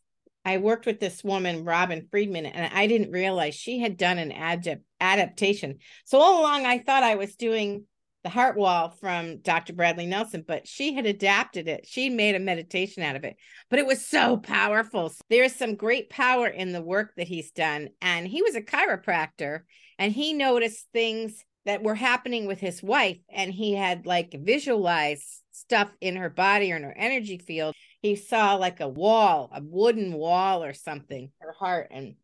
I 0.45 0.57
worked 0.57 0.87
with 0.87 0.99
this 0.99 1.23
woman, 1.23 1.65
Robin 1.65 2.09
Friedman, 2.11 2.47
and 2.47 2.73
I 2.73 2.87
didn't 2.87 3.13
realize 3.13 3.55
she 3.55 3.79
had 3.79 3.97
done 3.97 4.19
an 4.19 4.33
ad- 4.33 4.83
adaptation. 5.01 5.79
So 6.05 6.19
all 6.19 6.41
along, 6.41 6.67
I 6.67 6.79
thought 6.79 7.03
I 7.03 7.17
was 7.17 7.37
doing 7.37 7.85
the 8.29 8.35
heart 8.35 8.59
wall 8.59 8.91
from 8.91 9.39
Dr. 9.39 9.73
Bradley 9.73 10.05
Nelson, 10.05 10.45
but 10.47 10.69
she 10.69 10.93
had 10.93 11.07
adapted 11.07 11.67
it. 11.67 11.87
She 11.89 12.11
made 12.11 12.35
a 12.35 12.39
meditation 12.39 13.03
out 13.03 13.17
of 13.17 13.25
it, 13.25 13.37
but 13.71 13.79
it 13.79 13.87
was 13.87 14.07
so 14.07 14.37
powerful. 14.37 15.11
There's 15.31 15.57
some 15.57 15.77
great 15.77 16.11
power 16.11 16.47
in 16.47 16.73
the 16.73 16.83
work 16.83 17.15
that 17.17 17.27
he's 17.27 17.51
done. 17.53 17.89
And 18.03 18.29
he 18.29 18.43
was 18.43 18.55
a 18.55 18.61
chiropractor 18.61 19.61
and 19.99 20.13
he 20.13 20.35
noticed 20.35 20.89
things 20.93 21.43
that 21.65 21.83
were 21.83 21.95
happening 21.95 22.47
with 22.47 22.61
his 22.61 22.83
wife. 22.83 23.17
And 23.31 23.51
he 23.51 23.73
had 23.73 24.05
like 24.05 24.37
visualized 24.39 25.25
stuff 25.53 25.91
in 26.03 26.17
her 26.17 26.29
body 26.29 26.71
or 26.71 26.77
in 26.77 26.83
her 26.83 26.95
energy 26.95 27.39
field. 27.39 27.75
He 28.03 28.15
saw 28.15 28.57
like 28.57 28.81
a 28.81 28.89
wall, 28.89 29.49
a 29.55 29.63
wooden 29.63 30.13
wall 30.13 30.63
or 30.63 30.75
something, 30.75 31.33
her 31.39 31.55
heart. 31.59 31.89
And 31.93 32.17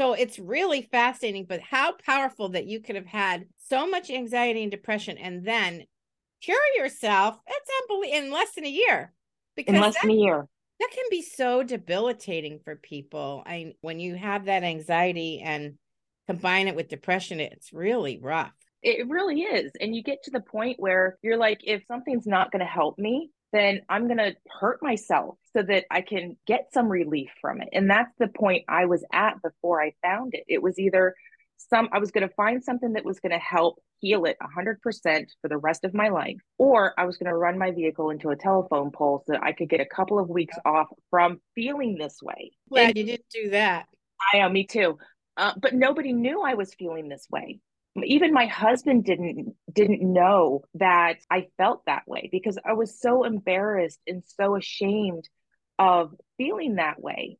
so 0.00 0.14
it's 0.14 0.38
really 0.38 0.88
fascinating, 0.90 1.44
but 1.44 1.60
how 1.60 1.92
powerful 2.06 2.48
that 2.50 2.64
you 2.64 2.80
could 2.80 2.96
have 2.96 3.04
had 3.04 3.44
so 3.68 3.86
much 3.86 4.08
anxiety 4.08 4.62
and 4.62 4.70
depression 4.70 5.18
and 5.18 5.44
then 5.44 5.84
cure 6.40 6.56
yourself. 6.74 7.36
That's 7.46 7.70
unbelievable 7.82 8.16
in 8.16 8.32
less 8.32 8.54
than 8.54 8.64
a 8.64 8.70
year. 8.70 9.12
Because 9.56 9.74
in 9.74 9.80
less 9.82 9.94
that, 9.96 10.04
than 10.04 10.12
a 10.12 10.14
year. 10.14 10.48
That 10.80 10.90
can 10.90 11.04
be 11.10 11.20
so 11.20 11.62
debilitating 11.62 12.60
for 12.64 12.76
people. 12.76 13.42
I 13.44 13.74
when 13.82 14.00
you 14.00 14.14
have 14.14 14.46
that 14.46 14.62
anxiety 14.62 15.42
and 15.44 15.74
combine 16.28 16.68
it 16.68 16.76
with 16.76 16.88
depression, 16.88 17.38
it's 17.38 17.70
really 17.70 18.18
rough. 18.22 18.54
It 18.82 19.06
really 19.06 19.42
is. 19.42 19.70
And 19.82 19.94
you 19.94 20.02
get 20.02 20.22
to 20.22 20.30
the 20.30 20.40
point 20.40 20.80
where 20.80 21.18
you're 21.20 21.36
like, 21.36 21.60
if 21.64 21.82
something's 21.86 22.26
not 22.26 22.50
going 22.50 22.60
to 22.60 22.64
help 22.64 22.98
me, 22.98 23.32
then 23.52 23.82
I'm 23.90 24.06
going 24.06 24.16
to 24.16 24.34
hurt 24.60 24.82
myself 24.82 25.36
so 25.56 25.62
that 25.62 25.84
I 25.90 26.02
can 26.02 26.36
get 26.46 26.72
some 26.72 26.88
relief 26.88 27.30
from 27.40 27.60
it. 27.60 27.68
And 27.72 27.90
that's 27.90 28.12
the 28.18 28.28
point 28.28 28.64
I 28.68 28.86
was 28.86 29.04
at 29.12 29.42
before 29.42 29.82
I 29.82 29.92
found 30.02 30.34
it. 30.34 30.44
It 30.48 30.62
was 30.62 30.78
either 30.78 31.14
some, 31.56 31.88
I 31.92 31.98
was 31.98 32.10
going 32.10 32.26
to 32.26 32.34
find 32.34 32.62
something 32.62 32.94
that 32.94 33.04
was 33.04 33.20
going 33.20 33.32
to 33.32 33.38
help 33.38 33.80
heal 33.98 34.24
it 34.24 34.36
100% 34.40 35.26
for 35.42 35.48
the 35.48 35.58
rest 35.58 35.84
of 35.84 35.92
my 35.92 36.08
life, 36.08 36.36
or 36.56 36.94
I 36.98 37.04
was 37.04 37.18
going 37.18 37.30
to 37.30 37.36
run 37.36 37.58
my 37.58 37.70
vehicle 37.70 38.10
into 38.10 38.30
a 38.30 38.36
telephone 38.36 38.90
pole 38.90 39.22
so 39.26 39.32
that 39.32 39.42
I 39.42 39.52
could 39.52 39.68
get 39.68 39.80
a 39.80 39.86
couple 39.86 40.18
of 40.18 40.28
weeks 40.28 40.56
off 40.64 40.86
from 41.10 41.40
feeling 41.54 41.96
this 41.98 42.18
way. 42.22 42.52
Glad 42.70 42.88
and, 42.88 42.98
you 42.98 43.04
didn't 43.04 43.28
do 43.30 43.50
that. 43.50 43.86
I 44.32 44.38
know, 44.38 44.48
me 44.48 44.66
too. 44.66 44.98
Uh, 45.36 45.52
but 45.60 45.74
nobody 45.74 46.12
knew 46.12 46.42
I 46.42 46.54
was 46.54 46.74
feeling 46.74 47.08
this 47.08 47.26
way 47.30 47.60
even 48.04 48.32
my 48.32 48.46
husband 48.46 49.04
didn't 49.04 49.54
didn't 49.72 50.00
know 50.00 50.62
that 50.74 51.16
I 51.30 51.48
felt 51.56 51.84
that 51.86 52.06
way 52.06 52.28
because 52.30 52.58
I 52.64 52.74
was 52.74 53.00
so 53.00 53.24
embarrassed 53.24 54.00
and 54.06 54.22
so 54.26 54.56
ashamed 54.56 55.28
of 55.80 56.14
feeling 56.36 56.76
that 56.76 57.02
way. 57.02 57.38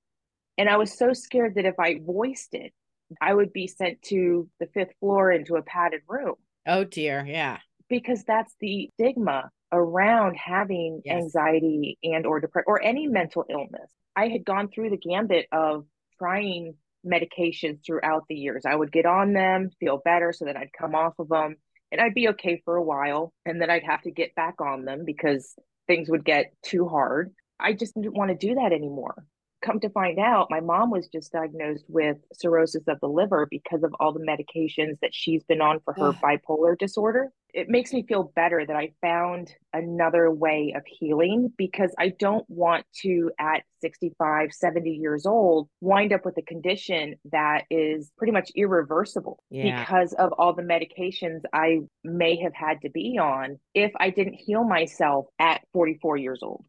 And 0.59 0.69
I 0.69 0.79
was 0.79 0.97
so 0.97 1.13
scared 1.13 1.55
that 1.55 1.67
if 1.67 1.79
I 1.79 2.01
voiced 2.05 2.55
it, 2.55 2.73
I 3.21 3.35
would 3.35 3.53
be 3.53 3.67
sent 3.67 4.03
to 4.03 4.49
the 4.59 4.67
fifth 4.67 4.95
floor 4.99 5.31
into 5.31 5.57
a 5.57 5.63
padded 5.63 6.01
room. 6.09 6.37
Oh 6.67 6.85
dear, 6.85 7.25
yeah. 7.27 7.59
Because 7.89 8.25
that's 8.25 8.55
the 8.61 8.91
stigma 8.95 9.51
around 9.73 10.37
having 10.37 11.03
yes. 11.05 11.23
anxiety 11.23 11.99
and 12.03 12.27
or 12.27 12.41
depression 12.41 12.65
or 12.67 12.83
any 12.83 13.07
mental 13.07 13.45
illness. 13.49 13.91
I 14.17 14.29
had 14.29 14.45
gone 14.45 14.69
through 14.69 14.91
the 14.91 14.97
gambit 14.97 15.47
of 15.53 15.85
trying 16.19 16.75
medications 17.07 17.85
throughout 17.85 18.25
the 18.29 18.35
years. 18.35 18.65
I 18.67 18.75
would 18.75 18.93
get 18.93 19.07
on 19.07 19.33
them, 19.33 19.71
feel 19.81 20.01
better, 20.05 20.33
so 20.33 20.47
that 20.47 20.57
I'd 20.57 20.73
come 20.79 20.95
off 20.95 21.15
of 21.19 21.29
them 21.29 21.57
and 21.93 22.01
I'd 22.01 22.15
be 22.15 22.29
okay 22.31 22.61
for 22.65 22.77
a 22.77 22.83
while. 22.83 23.33
And 23.45 23.61
then 23.61 23.71
I'd 23.71 23.85
have 23.85 24.03
to 24.03 24.11
get 24.11 24.35
back 24.35 24.61
on 24.61 24.85
them 24.85 25.05
because 25.05 25.55
things 25.87 26.09
would 26.09 26.25
get 26.25 26.53
too 26.63 26.89
hard. 26.89 27.33
I 27.61 27.73
just 27.73 27.95
didn't 27.95 28.17
want 28.17 28.31
to 28.31 28.47
do 28.47 28.55
that 28.57 28.73
anymore 28.73 29.27
come 29.63 29.81
to 29.81 29.91
find 29.91 30.19
out, 30.19 30.49
my 30.51 30.61
mom 30.61 30.91
was 30.91 31.09
just 31.09 31.33
diagnosed 31.33 31.85
with 31.89 32.17
cirrhosis 32.33 32.85
of 32.89 32.99
the 33.01 33.09
liver 33.09 33.47
because 33.51 33.83
of 33.83 33.95
all 34.01 34.13
the 34.13 34.21
medications 34.21 34.99
that 35.03 35.15
she's 35.15 35.45
been 35.45 35.61
on 35.61 35.81
for 35.85 35.95
her 35.95 36.13
bipolar 36.13 36.79
disorder. 36.79 37.31
It 37.53 37.69
makes 37.69 37.93
me 37.93 38.05
feel 38.07 38.33
better 38.37 38.65
that 38.65 38.77
I 38.77 38.93
found 39.01 39.53
another 39.73 40.31
way 40.31 40.73
of 40.77 40.83
healing 40.87 41.53
because 41.59 41.93
I 41.99 42.13
don't 42.17 42.45
want 42.49 42.87
to, 43.03 43.33
at 43.41 43.65
65, 43.81 44.53
70 44.53 44.91
years 44.91 45.27
old, 45.27 45.69
wind 45.81 46.13
up 46.13 46.25
with 46.25 46.37
a 46.39 46.43
condition 46.43 47.17
that 47.33 47.65
is 47.69 48.13
pretty 48.17 48.33
much 48.33 48.53
irreversible 48.55 49.43
yeah. 49.51 49.81
because 49.81 50.13
of 50.13 50.33
all 50.39 50.55
the 50.55 50.63
medications 50.63 51.41
I 51.53 51.81
may 52.05 52.37
have 52.37 52.55
had 52.55 52.83
to 52.83 52.91
be 52.91 53.19
on 53.19 53.59
if 53.75 53.91
I 53.99 54.11
didn't 54.11 54.35
heal 54.35 54.63
myself 54.63 55.27
at 55.41 55.63
44 55.73 56.19
years 56.19 56.41
old. 56.43 56.65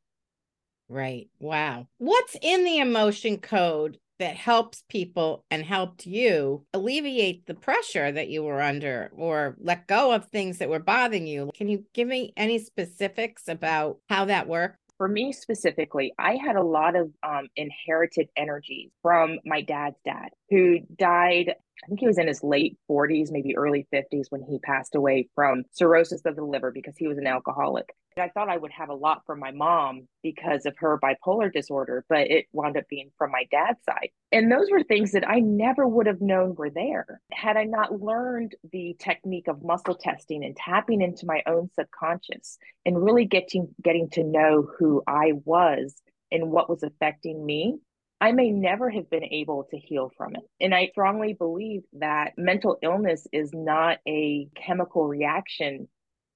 Right. 0.91 1.29
Wow. 1.39 1.87
What's 1.99 2.35
in 2.41 2.65
the 2.65 2.79
emotion 2.79 3.37
code 3.37 3.97
that 4.19 4.35
helps 4.35 4.83
people 4.89 5.45
and 5.49 5.63
helped 5.63 6.05
you 6.05 6.65
alleviate 6.73 7.45
the 7.45 7.53
pressure 7.53 8.11
that 8.11 8.27
you 8.27 8.43
were 8.43 8.61
under 8.61 9.09
or 9.15 9.55
let 9.57 9.87
go 9.87 10.11
of 10.11 10.25
things 10.25 10.57
that 10.57 10.67
were 10.67 10.79
bothering 10.79 11.27
you? 11.27 11.49
Can 11.55 11.69
you 11.69 11.85
give 11.93 12.09
me 12.09 12.33
any 12.35 12.59
specifics 12.59 13.47
about 13.47 13.99
how 14.09 14.25
that 14.25 14.49
worked? 14.49 14.79
For 14.97 15.07
me 15.07 15.31
specifically, 15.31 16.13
I 16.19 16.35
had 16.35 16.57
a 16.57 16.61
lot 16.61 16.97
of 16.97 17.09
um, 17.23 17.47
inherited 17.55 18.27
energies 18.35 18.91
from 19.01 19.39
my 19.45 19.61
dad's 19.61 19.95
dad, 20.03 20.29
who 20.49 20.79
died 20.97 21.55
I 21.83 21.87
think 21.87 21.99
he 21.99 22.07
was 22.07 22.19
in 22.19 22.27
his 22.27 22.43
late 22.43 22.77
40s, 22.89 23.31
maybe 23.31 23.57
early 23.57 23.87
50s 23.91 24.27
when 24.29 24.43
he 24.43 24.59
passed 24.59 24.93
away 24.93 25.29
from 25.33 25.63
cirrhosis 25.71 26.21
of 26.25 26.35
the 26.35 26.43
liver 26.43 26.71
because 26.71 26.95
he 26.95 27.07
was 27.07 27.17
an 27.17 27.25
alcoholic. 27.25 27.89
I 28.17 28.29
thought 28.29 28.49
I 28.49 28.57
would 28.57 28.71
have 28.71 28.89
a 28.89 28.95
lot 28.95 29.23
from 29.25 29.39
my 29.39 29.51
mom 29.51 30.07
because 30.23 30.65
of 30.65 30.75
her 30.77 30.99
bipolar 30.99 31.51
disorder, 31.51 32.05
but 32.09 32.29
it 32.29 32.45
wound 32.51 32.77
up 32.77 32.87
being 32.89 33.11
from 33.17 33.31
my 33.31 33.45
dad's 33.51 33.83
side. 33.83 34.09
And 34.31 34.51
those 34.51 34.69
were 34.71 34.83
things 34.83 35.11
that 35.11 35.27
I 35.27 35.39
never 35.39 35.87
would 35.87 36.07
have 36.07 36.21
known 36.21 36.55
were 36.55 36.69
there 36.69 37.21
had 37.31 37.57
I 37.57 37.63
not 37.63 38.01
learned 38.01 38.55
the 38.71 38.95
technique 38.99 39.47
of 39.47 39.63
muscle 39.63 39.95
testing 39.95 40.43
and 40.43 40.55
tapping 40.55 41.01
into 41.01 41.25
my 41.25 41.41
own 41.45 41.69
subconscious 41.73 42.57
and 42.85 43.03
really 43.03 43.25
getting 43.25 43.73
getting 43.81 44.09
to 44.11 44.23
know 44.23 44.67
who 44.77 45.03
I 45.07 45.33
was 45.45 46.01
and 46.31 46.51
what 46.51 46.69
was 46.69 46.83
affecting 46.83 47.45
me 47.45 47.79
I 48.21 48.33
may 48.33 48.51
never 48.51 48.91
have 48.91 49.09
been 49.09 49.23
able 49.23 49.63
to 49.71 49.77
heal 49.77 50.11
from 50.15 50.35
it. 50.35 50.43
And 50.59 50.75
I 50.75 50.89
strongly 50.91 51.33
believe 51.33 51.81
that 51.93 52.33
mental 52.37 52.77
illness 52.83 53.25
is 53.31 53.49
not 53.51 53.97
a 54.07 54.47
chemical 54.55 55.07
reaction 55.07 55.87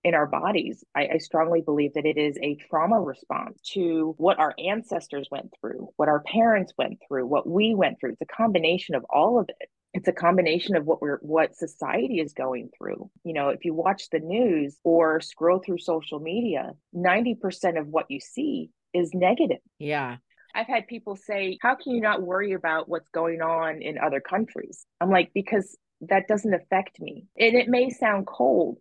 in 0.05 0.13
our 0.13 0.27
bodies. 0.27 0.83
I, 0.95 1.09
I, 1.15 1.17
strongly 1.17 1.62
believe 1.62 1.95
that 1.95 2.05
it 2.05 2.15
is 2.15 2.38
a 2.39 2.55
trauma 2.69 3.01
response 3.01 3.59
to 3.74 4.13
what 4.17 4.38
our 4.38 4.53
ancestors 4.63 5.27
went 5.31 5.51
through, 5.59 5.89
what 5.97 6.09
our 6.09 6.21
parents 6.21 6.74
went 6.77 7.00
through, 7.07 7.25
what 7.25 7.50
we 7.50 7.74
went 7.74 8.00
through. 8.00 8.12
It's 8.12 8.21
a 8.21 8.25
combination 8.38 8.93
of 8.93 9.03
all 9.09 9.39
of 9.39 9.50
it. 9.50 9.67
It's 9.95 10.07
a 10.07 10.13
combination 10.13 10.75
of 10.75 10.85
what 10.85 11.01
we're 11.01 11.17
what 11.21 11.55
society 11.55 12.19
is 12.19 12.33
going 12.33 12.69
through. 12.77 13.09
You 13.24 13.33
know, 13.33 13.50
if 13.50 13.65
you 13.65 13.74
watch 13.74 14.09
the 14.12 14.19
news 14.19 14.77
or 14.83 15.21
scroll 15.21 15.57
through 15.57 15.79
social 15.79 16.19
media, 16.19 16.74
90% 16.95 17.79
of 17.79 17.88
what 17.88 18.05
you 18.12 18.19
see 18.19 18.69
is 18.93 19.09
negative. 19.12 19.57
Yeah. 19.79 20.17
I've 20.53 20.67
had 20.67 20.85
people 20.85 21.15
say, 21.15 21.57
How 21.63 21.74
can 21.74 21.93
you 21.93 22.01
not 22.01 22.21
worry 22.21 22.53
about 22.53 22.88
what's 22.88 23.09
going 23.09 23.41
on 23.41 23.81
in 23.81 23.97
other 23.97 24.19
countries? 24.19 24.85
I'm 25.01 25.09
like, 25.09 25.31
Because 25.33 25.75
that 26.01 26.27
doesn't 26.27 26.53
affect 26.53 27.00
me. 27.00 27.25
And 27.39 27.55
it 27.55 27.67
may 27.67 27.89
sound 27.89 28.27
cold, 28.27 28.77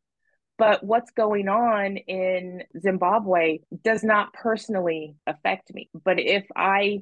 but 0.58 0.84
what's 0.84 1.10
going 1.10 1.48
on 1.48 1.96
in 1.96 2.62
Zimbabwe 2.80 3.58
does 3.82 4.04
not 4.04 4.32
personally 4.32 5.16
affect 5.26 5.72
me. 5.74 5.90
But 6.04 6.20
if 6.20 6.44
I 6.54 7.00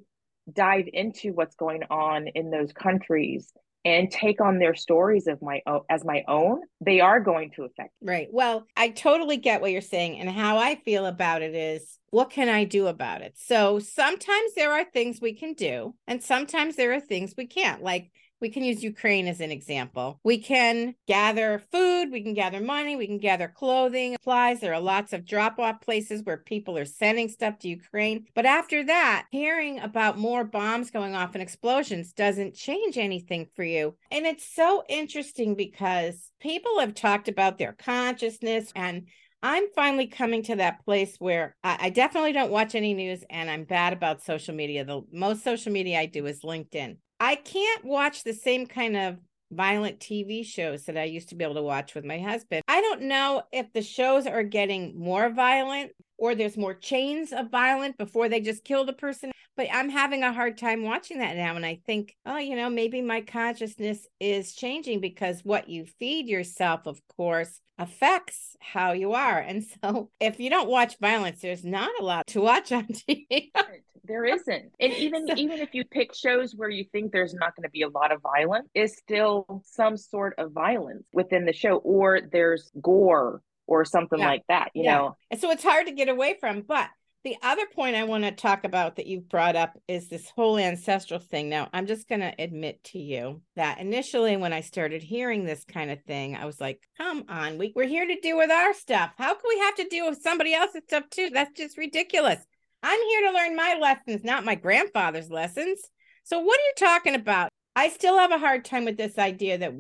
dive 0.53 0.87
into 0.93 1.33
what's 1.33 1.55
going 1.57 1.83
on 1.91 2.29
in 2.29 2.51
those 2.51 2.73
countries, 2.73 3.53
and 3.85 4.11
take 4.11 4.41
on 4.41 4.59
their 4.59 4.75
stories 4.75 5.27
of 5.27 5.43
my 5.43 5.61
own 5.67 5.81
as 5.91 6.05
my 6.05 6.23
own, 6.29 6.61
they 6.81 7.01
are 7.01 7.21
going 7.21 7.51
to 7.53 7.65
affect. 7.65 7.93
Me. 8.01 8.13
Right. 8.13 8.29
Well, 8.31 8.67
I 8.77 8.91
totally 8.91 9.37
get 9.37 9.61
what 9.61 9.73
you're 9.73 9.81
saying 9.81 10.19
and 10.19 10.31
how 10.31 10.57
I 10.57 10.77
feel 10.77 11.07
about 11.07 11.43
it 11.43 11.55
is 11.55 11.99
what 12.11 12.31
can 12.31 12.49
I 12.49 12.65
do 12.65 12.87
about 12.87 13.23
it? 13.23 13.35
So 13.37 13.79
sometimes 13.79 14.55
there 14.55 14.73
are 14.73 14.85
things 14.85 15.21
we 15.21 15.35
can 15.35 15.55
do 15.55 15.95
and 16.07 16.23
sometimes 16.23 16.77
there 16.77 16.93
are 16.93 17.01
things 17.01 17.35
we 17.37 17.47
can't. 17.47 17.83
Like 17.83 18.13
we 18.43 18.51
can 18.51 18.65
use 18.65 18.83
Ukraine 18.83 19.29
as 19.29 19.41
an 19.41 19.53
example. 19.53 20.21
We 20.25 20.37
can 20.37 20.97
gather 21.07 21.63
food, 21.71 22.11
we 22.11 22.23
can 22.23 22.35
gather 22.35 22.61
money, 22.61 22.97
we 22.97 23.07
can 23.07 23.19
gather 23.19 23.47
clothing, 23.47 24.15
supplies. 24.15 24.61
There 24.61 24.75
are 24.75 24.81
lots 24.81 25.13
of 25.13 25.25
drop 25.25 25.61
off 25.61 25.81
places 25.81 26.23
where 26.25 26.39
people 26.39 26.77
are 26.77 26.85
sending 26.85 27.29
stuff 27.29 27.61
to 27.61 27.69
Ukraine. 27.69 28.27
But 28.35 28.45
after 28.45 28.85
that, 28.85 29.27
hearing 29.31 29.79
about 29.79 30.19
more 30.19 30.45
bombs 30.45 30.91
going 30.91 31.15
off 31.15 31.35
and 31.35 31.43
explosions 31.43 32.13
doesn't 32.13 32.55
change 32.55 32.99
anything 32.99 33.47
for 33.55 33.63
you. 33.63 33.95
And 34.11 34.27
it's 34.27 34.45
so 34.45 34.83
interesting 34.89 35.55
because 35.55 36.33
people 36.41 36.81
have 36.81 36.95
talked 36.95 37.29
about 37.29 37.59
their 37.59 37.73
consciousness 37.73 38.73
and 38.75 39.07
I'm 39.45 39.65
finally 39.75 40.07
coming 40.07 40.45
to 40.45 40.57
that 40.57 40.85
place 40.85 41.17
where 41.19 41.57
I, 41.65 41.77
I, 41.81 41.91
definitely 41.91 42.33
don't 42.33 42.53
watch 42.53 42.77
any 42.77 42.95
news 42.95 43.25
and 43.29 43.51
I'm 43.51 43.65
bad 43.65 43.93
about 43.93 44.23
social 44.23 44.55
media. 44.55 44.85
The 44.85 45.03
most 45.13 45.43
social 45.43 45.73
media 45.73 45.99
I 45.99 46.07
do 46.07 46.27
is 46.27 46.43
LinkedIn. 46.43 46.99
I 47.23 47.37
can't 47.37 47.85
watch 47.85 48.25
the 48.25 48.33
same 48.33 48.67
kind 48.67 48.97
of 48.97 49.17
violent 49.53 50.01
TV 50.01 50.45
shows 50.45 50.87
that 50.87 50.99
I 50.99 51.05
used 51.05 51.29
to 51.29 51.37
be 51.37 51.45
able 51.45 51.55
to 51.55 51.63
watch 51.63 51.95
with 51.95 52.05
my 52.05 52.19
husband. 52.19 52.63
I 52.67 52.81
don't 52.81 53.03
know 53.03 53.45
if 53.53 53.73
the 53.73 53.81
shows 53.81 54.27
are 54.27 54.43
getting 54.43 54.99
more 54.99 55.31
violent 55.31 55.93
or 56.23 56.37
there's 56.37 56.57
more 56.57 56.73
chains 56.73 57.33
of 57.33 57.51
violence 57.51 57.97
before 57.99 58.29
they 58.29 58.41
just 58.41 58.63
kill 58.63 58.85
the 58.85 58.93
person. 58.93 59.33
But 59.57 59.67
I'm 59.73 59.89
having 59.89 60.23
a 60.23 60.33
hard 60.33 60.57
time 60.57 60.85
watching 60.85 61.19
that 61.19 61.35
now. 61.35 61.57
And 61.57 61.67
I 61.67 61.81
think, 61.85 62.15
oh, 62.25 62.39
you 62.39 62.55
know, 62.55 62.71
maybe 62.71 63.03
my 63.03 63.23
consciousness 63.23 64.07
is 64.21 64.55
changing 64.55 65.01
because 65.01 65.41
what 65.43 65.69
you 65.69 65.85
feed 65.85 66.29
yourself, 66.29 66.87
of 66.87 67.01
course, 67.17 67.61
affects 67.77 68.57
how 68.61 68.93
you 68.93 69.15
are. 69.15 69.41
And 69.41 69.65
so 69.83 70.11
if 70.21 70.39
you 70.39 70.49
don't 70.49 70.71
watch 70.71 70.97
violence, 71.01 71.41
there's 71.41 71.65
not 71.65 71.91
a 71.99 72.05
lot 72.05 72.29
to 72.29 72.41
watch 72.41 72.71
on 72.71 72.87
TV. 72.87 73.51
there 74.05 74.25
isn't 74.25 74.73
and 74.81 74.93
even 74.93 75.27
so, 75.27 75.35
even 75.37 75.59
if 75.59 75.75
you 75.75 75.85
pick 75.85 76.15
shows 76.15 76.55
where 76.57 76.69
you 76.69 76.85
think 76.91 77.13
there's 77.13 77.35
not 77.35 77.55
going 77.55 77.63
to 77.63 77.71
be 77.71 77.83
a 77.83 77.89
lot 77.89 78.11
of 78.11 78.21
violence 78.21 78.69
is 78.75 78.97
still 78.97 79.63
some 79.65 79.97
sort 79.97 80.35
of 80.39 80.51
violence 80.51 81.05
within 81.13 81.45
the 81.45 81.53
show 81.53 81.77
or 81.77 82.21
there's 82.33 82.73
gore 82.81 83.41
or 83.81 83.85
something 83.85 84.19
yeah. 84.19 84.27
like 84.27 84.43
that 84.49 84.71
you 84.75 84.85
yeah. 84.85 84.97
know 84.97 85.17
and 85.31 85.41
so 85.41 85.51
it's 85.51 85.63
hard 85.65 85.87
to 85.87 85.93
get 85.93 86.09
away 86.09 86.37
from 86.41 86.63
but 86.63 86.89
the 87.25 87.37
other 87.41 87.67
point 87.67 87.95
I 87.95 88.03
want 88.03 88.25
to 88.25 88.33
talk 88.33 88.65
about 88.65 88.97
that 88.97 89.07
you've 89.07 89.29
brought 89.29 89.55
up 89.55 89.79
is 89.87 90.09
this 90.09 90.29
whole 90.31 90.59
ancestral 90.59 91.21
thing. 91.21 91.49
Now, 91.49 91.69
I'm 91.73 91.87
just 91.87 92.09
going 92.09 92.21
to 92.21 92.35
admit 92.37 92.83
to 92.85 92.99
you 92.99 93.43
that 93.55 93.79
initially, 93.79 94.37
when 94.37 94.53
I 94.53 94.61
started 94.61 95.03
hearing 95.03 95.45
this 95.45 95.65
kind 95.65 95.93
of 95.93 96.03
thing, 96.03 96.35
I 96.35 96.47
was 96.47 96.61
like, 96.61 96.83
come 96.99 97.25
on, 97.29 97.59
we, 97.59 97.73
we're 97.77 97.87
here 97.87 98.07
to 98.07 98.21
do 98.21 98.37
with 98.37 98.51
our 98.51 98.75
stuff. 98.75 99.13
How 99.17 99.35
can 99.35 99.45
we 99.49 99.59
have 99.61 99.77
to 99.77 99.89
deal 99.89 100.09
with 100.09 100.21
somebody 100.21 100.53
else's 100.53 100.83
stuff 100.89 101.05
too? 101.11 101.31
That's 101.33 101.57
just 101.57 101.79
ridiculous. 101.79 102.45
I'm 102.83 103.01
here 103.01 103.31
to 103.31 103.37
learn 103.37 103.55
my 103.55 103.79
lessons, 103.81 104.25
not 104.25 104.45
my 104.45 104.57
grandfather's 104.57 105.31
lessons. 105.31 105.81
So, 106.25 106.41
what 106.41 106.59
are 106.59 106.63
you 106.63 106.75
talking 106.77 107.15
about? 107.15 107.51
I 107.77 107.89
still 107.89 108.19
have 108.19 108.33
a 108.33 108.39
hard 108.39 108.65
time 108.65 108.85
with 108.85 108.97
this 108.97 109.17
idea 109.17 109.59
that 109.59 109.73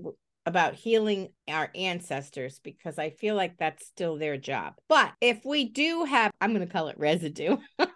about 0.46 0.74
healing 0.74 1.28
our 1.48 1.70
ancestors 1.74 2.60
because 2.62 2.98
I 2.98 3.10
feel 3.10 3.34
like 3.34 3.56
that's 3.58 3.86
still 3.86 4.16
their 4.16 4.36
job. 4.36 4.74
But 4.88 5.12
if 5.20 5.44
we 5.44 5.68
do 5.68 6.04
have, 6.04 6.32
I'm 6.40 6.54
going 6.54 6.66
to 6.66 6.72
call 6.72 6.88
it 6.88 6.98
residue. 6.98 7.56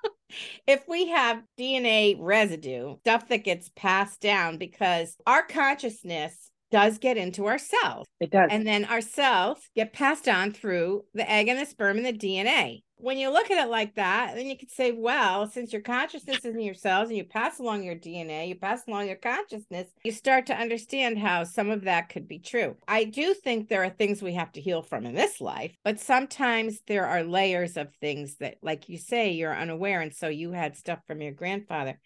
if 0.67 0.87
we 0.89 1.09
have 1.09 1.43
DNA 1.59 2.17
residue, 2.19 2.97
stuff 3.01 3.29
that 3.29 3.45
gets 3.45 3.71
passed 3.75 4.21
down 4.21 4.59
because 4.59 5.17
our 5.27 5.43
consciousness 5.43 6.51
does 6.71 6.99
get 6.99 7.17
into 7.17 7.47
our 7.47 7.59
cells. 7.59 8.07
It 8.21 8.31
does. 8.31 8.49
And 8.51 8.67
then 8.67 8.85
our 8.85 9.01
cells 9.01 9.59
get 9.75 9.93
passed 9.93 10.29
on 10.29 10.53
through 10.53 11.05
the 11.15 11.29
egg 11.31 11.49
and 11.49 11.59
the 11.59 11.67
sperm 11.67 11.97
and 11.99 12.07
the 12.07 12.13
DNA 12.13 12.83
when 12.99 13.19
you 13.19 13.31
look 13.31 13.51
at 13.51 13.65
it 13.65 13.71
like 13.71 13.95
that, 13.97 14.35
then 14.35 14.47
you 14.47 14.57
could 14.57 14.71
say, 14.71 14.93
well, 14.93 15.47
since 15.47 15.73
your 15.73 15.83
consciousness 15.83 16.45
is 16.45 16.55
in 16.55 16.61
your 16.61 16.75
cells 16.75 17.09
and 17.09 17.17
you 17.17 17.25
pass 17.25 17.59
along 17.59 17.83
your 17.83 17.95
DNA, 17.95 18.49
you 18.49 18.55
pass 18.55 18.83
along 18.89 19.07
your 19.07 19.17
consciousness, 19.17 19.89
you 20.05 20.13
start 20.13 20.47
to 20.47 20.55
understand 20.57 21.19
how 21.19 21.45
some 21.45 21.71
of 21.71 21.83
that 21.83 22.09
could 22.09 22.27
be 22.27 22.39
true. 22.39 22.77
I 22.89 23.05
do 23.05 23.35
think 23.35 23.69
there 23.69 23.85
are 23.85 23.91
things 23.91 24.23
we 24.23 24.35
have 24.35 24.53
to 24.53 24.61
heal 24.61 24.83
from 24.83 25.05
in 25.05 25.15
this 25.15 25.41
life, 25.41 25.77
but 25.85 26.01
sometimes 26.01 26.81
there 26.87 27.07
are 27.07 27.23
layers 27.23 27.77
of 27.77 27.95
things 28.01 28.37
that, 28.37 28.57
like 28.63 28.89
you 28.89 28.99
say, 28.99 29.33
you're 29.33 29.55
unaware. 29.55 30.01
And 30.01 30.15
so 30.15 30.29
you 30.29 30.53
had 30.53 30.77
stuff 30.77 31.01
from 31.07 31.21
your 31.21 31.33
grandfather. 31.33 31.99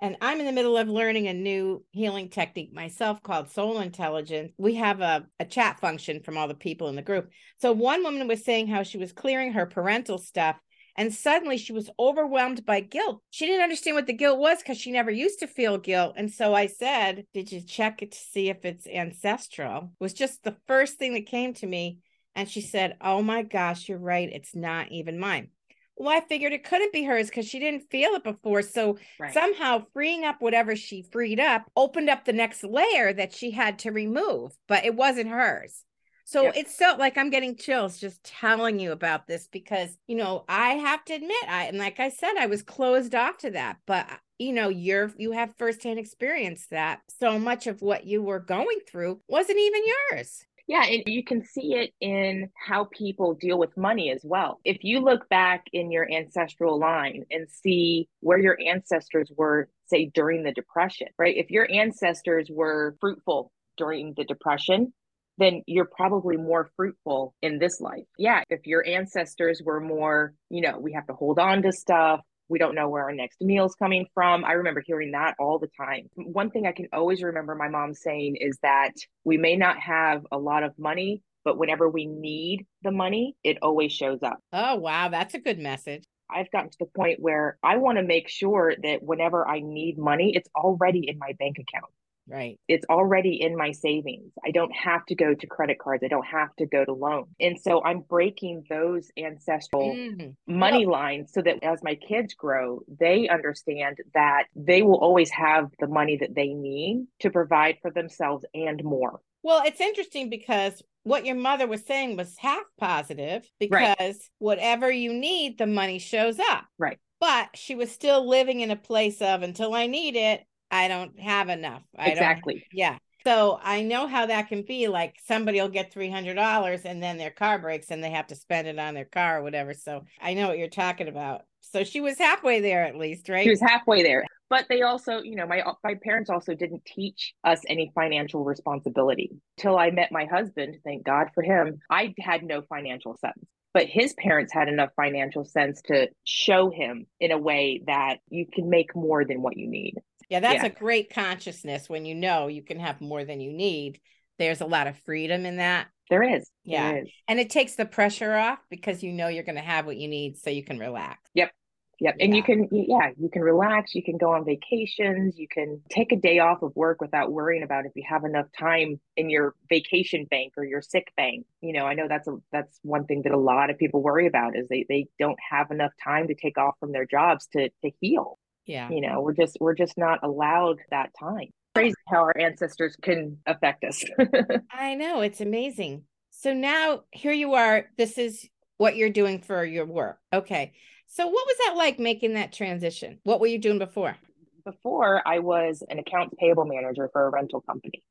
And 0.00 0.16
I'm 0.20 0.40
in 0.40 0.46
the 0.46 0.52
middle 0.52 0.76
of 0.76 0.88
learning 0.88 1.26
a 1.26 1.32
new 1.32 1.84
healing 1.90 2.28
technique 2.28 2.72
myself 2.72 3.22
called 3.22 3.50
soul 3.50 3.80
intelligence. 3.80 4.52
We 4.58 4.74
have 4.74 5.00
a, 5.00 5.26
a 5.40 5.44
chat 5.46 5.80
function 5.80 6.22
from 6.22 6.36
all 6.36 6.48
the 6.48 6.54
people 6.54 6.88
in 6.88 6.96
the 6.96 7.02
group. 7.02 7.30
So 7.60 7.72
one 7.72 8.02
woman 8.02 8.28
was 8.28 8.44
saying 8.44 8.68
how 8.68 8.82
she 8.82 8.98
was 8.98 9.12
clearing 9.12 9.52
her 9.52 9.64
parental 9.64 10.18
stuff 10.18 10.56
and 10.96 11.14
suddenly 11.14 11.58
she 11.58 11.72
was 11.72 11.90
overwhelmed 11.98 12.64
by 12.64 12.80
guilt. 12.80 13.20
She 13.30 13.46
didn't 13.46 13.62
understand 13.62 13.96
what 13.96 14.06
the 14.06 14.14
guilt 14.14 14.38
was 14.38 14.58
because 14.58 14.78
she 14.78 14.90
never 14.90 15.10
used 15.10 15.40
to 15.40 15.46
feel 15.46 15.76
guilt. 15.76 16.14
And 16.16 16.32
so 16.32 16.54
I 16.54 16.66
said, 16.66 17.26
Did 17.34 17.52
you 17.52 17.60
check 17.60 18.02
it 18.02 18.12
to 18.12 18.18
see 18.18 18.48
if 18.48 18.64
it's 18.64 18.86
ancestral? 18.86 19.92
It 20.00 20.04
was 20.04 20.14
just 20.14 20.42
the 20.42 20.56
first 20.66 20.98
thing 20.98 21.14
that 21.14 21.26
came 21.26 21.52
to 21.54 21.66
me. 21.66 21.98
And 22.34 22.48
she 22.48 22.62
said, 22.62 22.96
Oh 23.00 23.22
my 23.22 23.42
gosh, 23.42 23.88
you're 23.88 23.98
right. 23.98 24.28
It's 24.32 24.54
not 24.54 24.90
even 24.90 25.18
mine. 25.18 25.48
Well, 25.96 26.16
I 26.16 26.20
figured 26.20 26.52
it 26.52 26.64
couldn't 26.64 26.92
be 26.92 27.04
hers 27.04 27.28
because 27.28 27.46
she 27.46 27.58
didn't 27.58 27.90
feel 27.90 28.10
it 28.12 28.24
before. 28.24 28.62
So 28.62 28.98
right. 29.18 29.32
somehow 29.32 29.84
freeing 29.92 30.24
up 30.24 30.36
whatever 30.40 30.76
she 30.76 31.02
freed 31.02 31.40
up 31.40 31.70
opened 31.74 32.10
up 32.10 32.24
the 32.24 32.32
next 32.32 32.62
layer 32.62 33.12
that 33.12 33.34
she 33.34 33.50
had 33.50 33.78
to 33.80 33.92
remove, 33.92 34.52
but 34.68 34.84
it 34.84 34.94
wasn't 34.94 35.30
hers. 35.30 35.84
So 36.28 36.42
yep. 36.42 36.54
it's 36.56 36.76
so 36.76 36.96
like 36.98 37.16
I'm 37.16 37.30
getting 37.30 37.56
chills 37.56 37.98
just 37.98 38.24
telling 38.24 38.80
you 38.80 38.90
about 38.90 39.28
this 39.28 39.46
because, 39.46 39.96
you 40.08 40.16
know, 40.16 40.44
I 40.48 40.70
have 40.70 41.04
to 41.04 41.14
admit, 41.14 41.44
I 41.48 41.66
and 41.66 41.78
like 41.78 42.00
I 42.00 42.08
said, 42.08 42.32
I 42.36 42.46
was 42.46 42.62
closed 42.62 43.14
off 43.14 43.38
to 43.38 43.52
that, 43.52 43.76
but 43.86 44.10
uh, 44.10 44.16
you 44.36 44.52
know, 44.52 44.68
you're 44.68 45.12
you 45.16 45.30
have 45.32 45.54
firsthand 45.56 46.00
experience 46.00 46.66
that 46.72 47.00
so 47.20 47.38
much 47.38 47.68
of 47.68 47.80
what 47.80 48.06
you 48.06 48.22
were 48.22 48.40
going 48.40 48.80
through 48.88 49.20
wasn't 49.28 49.60
even 49.60 49.82
yours. 50.10 50.44
Yeah, 50.68 50.84
and 50.84 51.04
you 51.06 51.22
can 51.22 51.44
see 51.44 51.74
it 51.74 51.92
in 52.00 52.50
how 52.56 52.88
people 52.92 53.34
deal 53.34 53.56
with 53.56 53.76
money 53.76 54.10
as 54.10 54.22
well. 54.24 54.60
If 54.64 54.82
you 54.82 54.98
look 55.00 55.28
back 55.28 55.66
in 55.72 55.92
your 55.92 56.10
ancestral 56.10 56.78
line 56.78 57.24
and 57.30 57.48
see 57.48 58.08
where 58.20 58.38
your 58.38 58.58
ancestors 58.60 59.30
were, 59.36 59.68
say, 59.86 60.10
during 60.12 60.42
the 60.42 60.52
Depression, 60.52 61.08
right? 61.18 61.36
If 61.36 61.50
your 61.50 61.70
ancestors 61.70 62.48
were 62.50 62.96
fruitful 63.00 63.52
during 63.76 64.14
the 64.16 64.24
Depression, 64.24 64.92
then 65.38 65.62
you're 65.66 65.88
probably 65.96 66.36
more 66.36 66.70
fruitful 66.76 67.34
in 67.42 67.58
this 67.58 67.80
life. 67.80 68.04
Yeah, 68.18 68.42
if 68.50 68.66
your 68.66 68.84
ancestors 68.84 69.62
were 69.64 69.80
more, 69.80 70.34
you 70.50 70.62
know, 70.62 70.78
we 70.78 70.94
have 70.94 71.06
to 71.06 71.12
hold 71.12 71.38
on 71.38 71.62
to 71.62 71.72
stuff, 71.72 72.20
we 72.48 72.58
don't 72.58 72.74
know 72.74 72.88
where 72.88 73.04
our 73.04 73.12
next 73.12 73.40
meal's 73.40 73.74
coming 73.74 74.06
from. 74.14 74.44
I 74.44 74.52
remember 74.52 74.82
hearing 74.84 75.12
that 75.12 75.34
all 75.38 75.58
the 75.58 75.70
time. 75.76 76.08
One 76.14 76.50
thing 76.50 76.66
I 76.66 76.72
can 76.72 76.88
always 76.92 77.22
remember 77.22 77.54
my 77.54 77.68
mom 77.68 77.94
saying 77.94 78.36
is 78.36 78.58
that 78.62 78.92
we 79.24 79.36
may 79.36 79.56
not 79.56 79.78
have 79.78 80.26
a 80.30 80.38
lot 80.38 80.62
of 80.62 80.78
money, 80.78 81.22
but 81.44 81.58
whenever 81.58 81.88
we 81.88 82.06
need 82.06 82.66
the 82.82 82.90
money, 82.90 83.36
it 83.42 83.58
always 83.62 83.92
shows 83.92 84.22
up. 84.22 84.38
Oh, 84.52 84.76
wow. 84.76 85.08
That's 85.08 85.34
a 85.34 85.40
good 85.40 85.58
message. 85.58 86.04
I've 86.28 86.50
gotten 86.50 86.70
to 86.70 86.78
the 86.80 86.86
point 86.86 87.20
where 87.20 87.56
I 87.62 87.76
want 87.76 87.98
to 87.98 88.04
make 88.04 88.28
sure 88.28 88.74
that 88.82 89.02
whenever 89.02 89.46
I 89.46 89.60
need 89.60 89.96
money, 89.96 90.32
it's 90.34 90.48
already 90.56 91.08
in 91.08 91.18
my 91.18 91.34
bank 91.38 91.58
account. 91.58 91.92
Right. 92.28 92.58
It's 92.68 92.86
already 92.90 93.40
in 93.40 93.56
my 93.56 93.72
savings. 93.72 94.32
I 94.44 94.50
don't 94.50 94.72
have 94.72 95.04
to 95.06 95.14
go 95.14 95.34
to 95.34 95.46
credit 95.46 95.78
cards. 95.78 96.02
I 96.04 96.08
don't 96.08 96.26
have 96.26 96.54
to 96.56 96.66
go 96.66 96.84
to 96.84 96.92
loans. 96.92 97.28
And 97.40 97.58
so 97.60 97.82
I'm 97.84 98.00
breaking 98.00 98.64
those 98.68 99.10
ancestral 99.16 99.94
mm. 99.94 100.34
money 100.46 100.86
well, 100.86 101.00
lines 101.00 101.32
so 101.32 101.42
that 101.42 101.62
as 101.62 101.82
my 101.82 101.94
kids 101.94 102.34
grow, 102.34 102.80
they 102.88 103.28
understand 103.28 103.98
that 104.14 104.44
they 104.56 104.82
will 104.82 104.98
always 104.98 105.30
have 105.30 105.70
the 105.78 105.86
money 105.86 106.16
that 106.18 106.34
they 106.34 106.48
need 106.48 107.06
to 107.20 107.30
provide 107.30 107.78
for 107.80 107.90
themselves 107.90 108.44
and 108.54 108.82
more. 108.82 109.20
Well, 109.42 109.62
it's 109.64 109.80
interesting 109.80 110.28
because 110.28 110.82
what 111.04 111.24
your 111.24 111.36
mother 111.36 111.68
was 111.68 111.86
saying 111.86 112.16
was 112.16 112.36
half 112.36 112.64
positive 112.78 113.48
because 113.60 113.70
right. 113.98 114.16
whatever 114.38 114.90
you 114.90 115.12
need, 115.12 115.58
the 115.58 115.66
money 115.68 116.00
shows 116.00 116.40
up. 116.40 116.64
Right. 116.78 116.98
But 117.20 117.50
she 117.54 117.76
was 117.76 117.92
still 117.92 118.28
living 118.28 118.60
in 118.60 118.72
a 118.72 118.76
place 118.76 119.22
of 119.22 119.42
until 119.42 119.72
I 119.74 119.86
need 119.86 120.16
it, 120.16 120.44
I 120.70 120.88
don't 120.88 121.18
have 121.18 121.48
enough. 121.48 121.82
I 121.96 122.10
exactly. 122.10 122.64
Yeah. 122.72 122.98
So 123.24 123.58
I 123.60 123.82
know 123.82 124.06
how 124.06 124.26
that 124.26 124.48
can 124.48 124.62
be. 124.62 124.86
Like 124.86 125.16
somebody 125.24 125.60
will 125.60 125.68
get 125.68 125.92
three 125.92 126.10
hundred 126.10 126.34
dollars 126.34 126.82
and 126.84 127.02
then 127.02 127.18
their 127.18 127.30
car 127.30 127.58
breaks 127.58 127.90
and 127.90 128.02
they 128.02 128.10
have 128.10 128.28
to 128.28 128.36
spend 128.36 128.68
it 128.68 128.78
on 128.78 128.94
their 128.94 129.04
car 129.04 129.38
or 129.38 129.42
whatever. 129.42 129.74
So 129.74 130.04
I 130.20 130.34
know 130.34 130.48
what 130.48 130.58
you're 130.58 130.68
talking 130.68 131.08
about. 131.08 131.42
So 131.60 131.82
she 131.82 132.00
was 132.00 132.18
halfway 132.18 132.60
there 132.60 132.84
at 132.84 132.96
least, 132.96 133.28
right? 133.28 133.42
She 133.42 133.50
was 133.50 133.60
halfway 133.60 134.02
there. 134.02 134.24
But 134.48 134.66
they 134.68 134.82
also, 134.82 135.22
you 135.22 135.34
know, 135.34 135.46
my 135.46 135.64
my 135.82 135.96
parents 136.04 136.30
also 136.30 136.54
didn't 136.54 136.84
teach 136.84 137.34
us 137.42 137.60
any 137.68 137.90
financial 137.96 138.44
responsibility. 138.44 139.32
Till 139.56 139.76
I 139.76 139.90
met 139.90 140.12
my 140.12 140.26
husband, 140.26 140.76
thank 140.84 141.04
God 141.04 141.28
for 141.34 141.42
him, 141.42 141.80
I 141.90 142.14
had 142.20 142.44
no 142.44 142.62
financial 142.62 143.16
sense 143.16 143.44
but 143.76 143.88
his 143.88 144.14
parents 144.14 144.54
had 144.54 144.68
enough 144.68 144.88
financial 144.96 145.44
sense 145.44 145.82
to 145.82 146.08
show 146.24 146.70
him 146.70 147.04
in 147.20 147.30
a 147.30 147.36
way 147.36 147.82
that 147.86 148.20
you 148.30 148.46
can 148.50 148.70
make 148.70 148.96
more 148.96 149.22
than 149.22 149.42
what 149.42 149.58
you 149.58 149.68
need. 149.68 149.96
Yeah, 150.28 150.40
that's 150.40 150.64
yeah. 150.64 150.66
a 150.66 150.70
great 150.70 151.12
consciousness 151.12 151.88
when 151.88 152.04
you 152.04 152.14
know 152.14 152.48
you 152.48 152.62
can 152.62 152.80
have 152.80 153.00
more 153.00 153.24
than 153.24 153.40
you 153.40 153.52
need. 153.52 154.00
There's 154.38 154.60
a 154.60 154.66
lot 154.66 154.86
of 154.86 154.98
freedom 154.98 155.46
in 155.46 155.56
that. 155.56 155.88
There 156.10 156.22
is. 156.22 156.50
Yeah. 156.64 156.92
There 156.92 157.02
is. 157.02 157.10
And 157.28 157.40
it 157.40 157.50
takes 157.50 157.74
the 157.74 157.86
pressure 157.86 158.34
off 158.34 158.58
because 158.68 159.02
you 159.02 159.12
know 159.12 159.28
you're 159.28 159.44
going 159.44 159.56
to 159.56 159.62
have 159.62 159.86
what 159.86 159.96
you 159.96 160.08
need 160.08 160.36
so 160.36 160.50
you 160.50 160.62
can 160.62 160.78
relax. 160.78 161.18
Yep. 161.34 161.50
Yep. 161.98 162.16
Yeah. 162.18 162.24
And 162.24 162.36
you 162.36 162.42
can, 162.42 162.68
yeah, 162.70 163.10
you 163.18 163.30
can 163.30 163.40
relax. 163.40 163.94
You 163.94 164.02
can 164.02 164.18
go 164.18 164.32
on 164.32 164.44
vacations. 164.44 165.38
You 165.38 165.48
can 165.48 165.80
take 165.88 166.12
a 166.12 166.16
day 166.16 166.40
off 166.40 166.60
of 166.62 166.76
work 166.76 167.00
without 167.00 167.32
worrying 167.32 167.62
about 167.62 167.86
if 167.86 167.92
you 167.94 168.04
have 168.06 168.24
enough 168.24 168.46
time 168.58 169.00
in 169.16 169.30
your 169.30 169.54
vacation 169.70 170.26
bank 170.30 170.52
or 170.58 170.64
your 170.64 170.82
sick 170.82 171.10
bank. 171.16 171.46
You 171.62 171.72
know, 171.72 171.86
I 171.86 171.94
know 171.94 172.06
that's 172.06 172.28
a, 172.28 172.36
that's 172.52 172.78
one 172.82 173.06
thing 173.06 173.22
that 173.22 173.32
a 173.32 173.38
lot 173.38 173.70
of 173.70 173.78
people 173.78 174.02
worry 174.02 174.26
about 174.26 174.56
is 174.56 174.68
they, 174.68 174.84
they 174.88 175.06
don't 175.18 175.38
have 175.50 175.70
enough 175.70 175.92
time 176.04 176.28
to 176.28 176.34
take 176.34 176.58
off 176.58 176.74
from 176.78 176.92
their 176.92 177.06
jobs 177.06 177.46
to, 177.54 177.70
to 177.82 177.90
heal. 178.00 178.38
Yeah. 178.66 178.90
You 178.90 179.00
know, 179.00 179.20
we're 179.20 179.34
just, 179.34 179.56
we're 179.60 179.74
just 179.74 179.96
not 179.96 180.22
allowed 180.22 180.78
that 180.90 181.10
time. 181.18 181.48
Crazy 181.74 181.94
how 182.08 182.18
our 182.18 182.36
ancestors 182.38 182.96
can 183.00 183.38
affect 183.46 183.84
us. 183.84 184.04
I 184.70 184.94
know. 184.94 185.20
It's 185.20 185.40
amazing. 185.40 186.04
So 186.30 186.52
now 186.52 187.02
here 187.12 187.32
you 187.32 187.54
are. 187.54 187.86
This 187.96 188.18
is 188.18 188.48
what 188.78 188.96
you're 188.96 189.10
doing 189.10 189.40
for 189.40 189.64
your 189.64 189.86
work. 189.86 190.18
Okay. 190.32 190.72
So, 191.08 191.26
what 191.26 191.46
was 191.46 191.56
that 191.66 191.76
like 191.76 191.98
making 191.98 192.34
that 192.34 192.52
transition? 192.52 193.20
What 193.22 193.40
were 193.40 193.46
you 193.46 193.58
doing 193.58 193.78
before? 193.78 194.16
Before, 194.64 195.22
I 195.26 195.38
was 195.38 195.82
an 195.88 195.98
accounts 195.98 196.34
payable 196.38 196.64
manager 196.64 197.08
for 197.12 197.26
a 197.26 197.30
rental 197.30 197.60
company. 197.60 198.02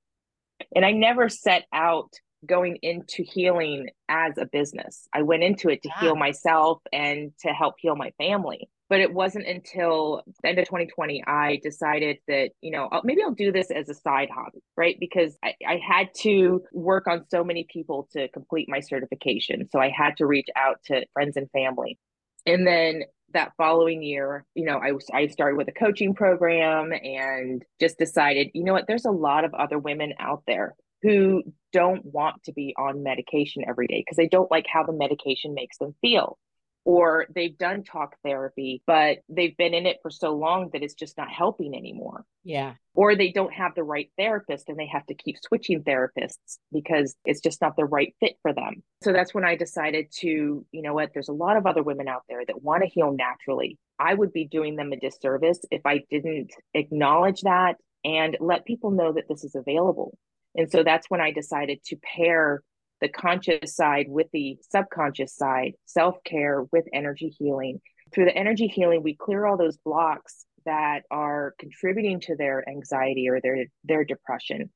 And 0.73 0.85
I 0.85 0.91
never 0.91 1.27
set 1.27 1.65
out 1.73 2.13
going 2.45 2.77
into 2.81 3.23
healing 3.23 3.89
as 4.07 4.37
a 4.37 4.45
business. 4.45 5.07
I 5.11 5.23
went 5.23 5.43
into 5.43 5.69
it 5.69 5.83
to 5.83 5.89
ah. 5.89 5.99
heal 5.99 6.15
myself 6.15 6.81
and 6.93 7.31
to 7.41 7.49
help 7.49 7.75
heal 7.79 7.95
my 7.95 8.11
family. 8.17 8.69
But 8.95 9.01
it 9.01 9.13
wasn't 9.13 9.45
until 9.45 10.23
the 10.41 10.47
end 10.47 10.57
of 10.57 10.67
2020 10.67 11.21
I 11.27 11.59
decided 11.61 12.19
that, 12.29 12.51
you 12.61 12.71
know, 12.71 12.89
maybe 13.03 13.21
I'll 13.21 13.33
do 13.33 13.51
this 13.51 13.69
as 13.69 13.89
a 13.89 13.93
side 13.93 14.29
hobby, 14.33 14.63
right? 14.77 14.95
Because 14.97 15.37
I, 15.43 15.53
I 15.67 15.81
had 15.85 16.13
to 16.21 16.63
work 16.71 17.05
on 17.05 17.25
so 17.29 17.43
many 17.43 17.67
people 17.69 18.07
to 18.13 18.29
complete 18.29 18.69
my 18.69 18.79
certification. 18.79 19.67
So 19.69 19.79
I 19.79 19.89
had 19.89 20.15
to 20.19 20.25
reach 20.25 20.47
out 20.55 20.77
to 20.85 21.05
friends 21.11 21.35
and 21.35 21.51
family. 21.51 21.99
And 22.45 22.65
then 22.65 23.03
that 23.33 23.51
following 23.57 24.01
year, 24.01 24.45
you 24.55 24.63
know, 24.63 24.79
I 24.81 24.93
was 24.93 25.05
I 25.13 25.27
started 25.27 25.57
with 25.57 25.67
a 25.67 25.73
coaching 25.73 26.13
program 26.13 26.93
and 26.93 27.65
just 27.81 27.97
decided, 27.97 28.51
you 28.53 28.63
know 28.63 28.71
what, 28.71 28.85
there's 28.87 29.03
a 29.03 29.11
lot 29.11 29.43
of 29.43 29.53
other 29.53 29.77
women 29.77 30.13
out 30.19 30.43
there 30.47 30.73
who 31.01 31.43
don't 31.73 32.05
want 32.05 32.41
to 32.45 32.53
be 32.53 32.73
on 32.79 33.03
medication 33.03 33.65
every 33.67 33.87
day 33.87 34.05
because 34.05 34.15
they 34.15 34.29
don't 34.29 34.49
like 34.49 34.67
how 34.71 34.83
the 34.83 34.93
medication 34.93 35.53
makes 35.53 35.79
them 35.79 35.93
feel 35.99 36.37
or 36.85 37.25
they've 37.33 37.57
done 37.57 37.83
talk 37.83 38.15
therapy, 38.23 38.83
but 38.85 39.17
they've 39.27 39.57
been 39.57 39.73
in 39.73 39.87
it 39.87 39.97
for 40.03 40.11
so 40.11 40.35
long 40.35 40.69
that 40.71 40.83
it's 40.83 40.93
just 40.93 41.17
not 41.17 41.31
helping 41.31 41.75
anymore. 41.75 42.23
Yeah. 42.43 42.75
Or 42.93 43.15
they 43.15 43.31
don't 43.31 43.53
have 43.53 43.73
the 43.75 43.83
right 43.83 44.09
therapist 44.17 44.69
and 44.69 44.77
they 44.77 44.85
have 44.85 45.05
to 45.07 45.15
keep 45.15 45.35
switching 45.41 45.83
therapists 45.83 46.59
because 46.71 47.15
it's 47.25 47.41
just 47.41 47.59
not 47.59 47.75
the 47.75 47.85
right 47.85 48.13
fit 48.19 48.35
for 48.43 48.53
them. 48.53 48.83
So 49.03 49.11
that's 49.11 49.33
when 49.33 49.43
I 49.43 49.55
decided 49.55 50.11
to, 50.19 50.29
you 50.71 50.81
know 50.81 50.93
what, 50.93 51.09
there's 51.13 51.29
a 51.29 51.33
lot 51.33 51.57
of 51.57 51.65
other 51.65 51.81
women 51.81 52.07
out 52.07 52.21
there 52.29 52.45
that 52.45 52.61
want 52.61 52.83
to 52.83 52.89
heal 52.89 53.11
naturally. 53.17 53.79
I 53.97 54.13
would 54.13 54.31
be 54.31 54.45
doing 54.45 54.75
them 54.75 54.91
a 54.93 54.99
disservice 54.99 55.59
if 55.71 55.81
I 55.85 56.03
didn't 56.11 56.51
acknowledge 56.75 57.41
that 57.41 57.77
and 58.03 58.37
let 58.39 58.65
people 58.65 58.91
know 58.91 59.11
that 59.13 59.27
this 59.27 59.43
is 59.43 59.55
available. 59.55 60.15
And 60.53 60.71
so 60.71 60.83
that's 60.83 61.09
when 61.09 61.19
I 61.19 61.31
decided 61.31 61.79
to 61.85 61.97
pair 61.97 62.61
the 63.01 63.09
conscious 63.09 63.75
side 63.75 64.07
with 64.09 64.27
the 64.31 64.57
subconscious 64.69 65.35
side, 65.35 65.73
self 65.85 66.23
care 66.23 66.63
with 66.71 66.85
energy 66.93 67.33
healing. 67.37 67.81
Through 68.13 68.25
the 68.25 68.37
energy 68.37 68.67
healing, 68.67 69.03
we 69.03 69.15
clear 69.15 69.45
all 69.45 69.57
those 69.57 69.77
blocks 69.77 70.45
that 70.65 71.03
are 71.11 71.53
contributing 71.59 72.19
to 72.21 72.35
their 72.35 72.67
anxiety 72.67 73.29
or 73.29 73.39
their, 73.41 73.65
their 73.83 74.03
depression. 74.03 74.69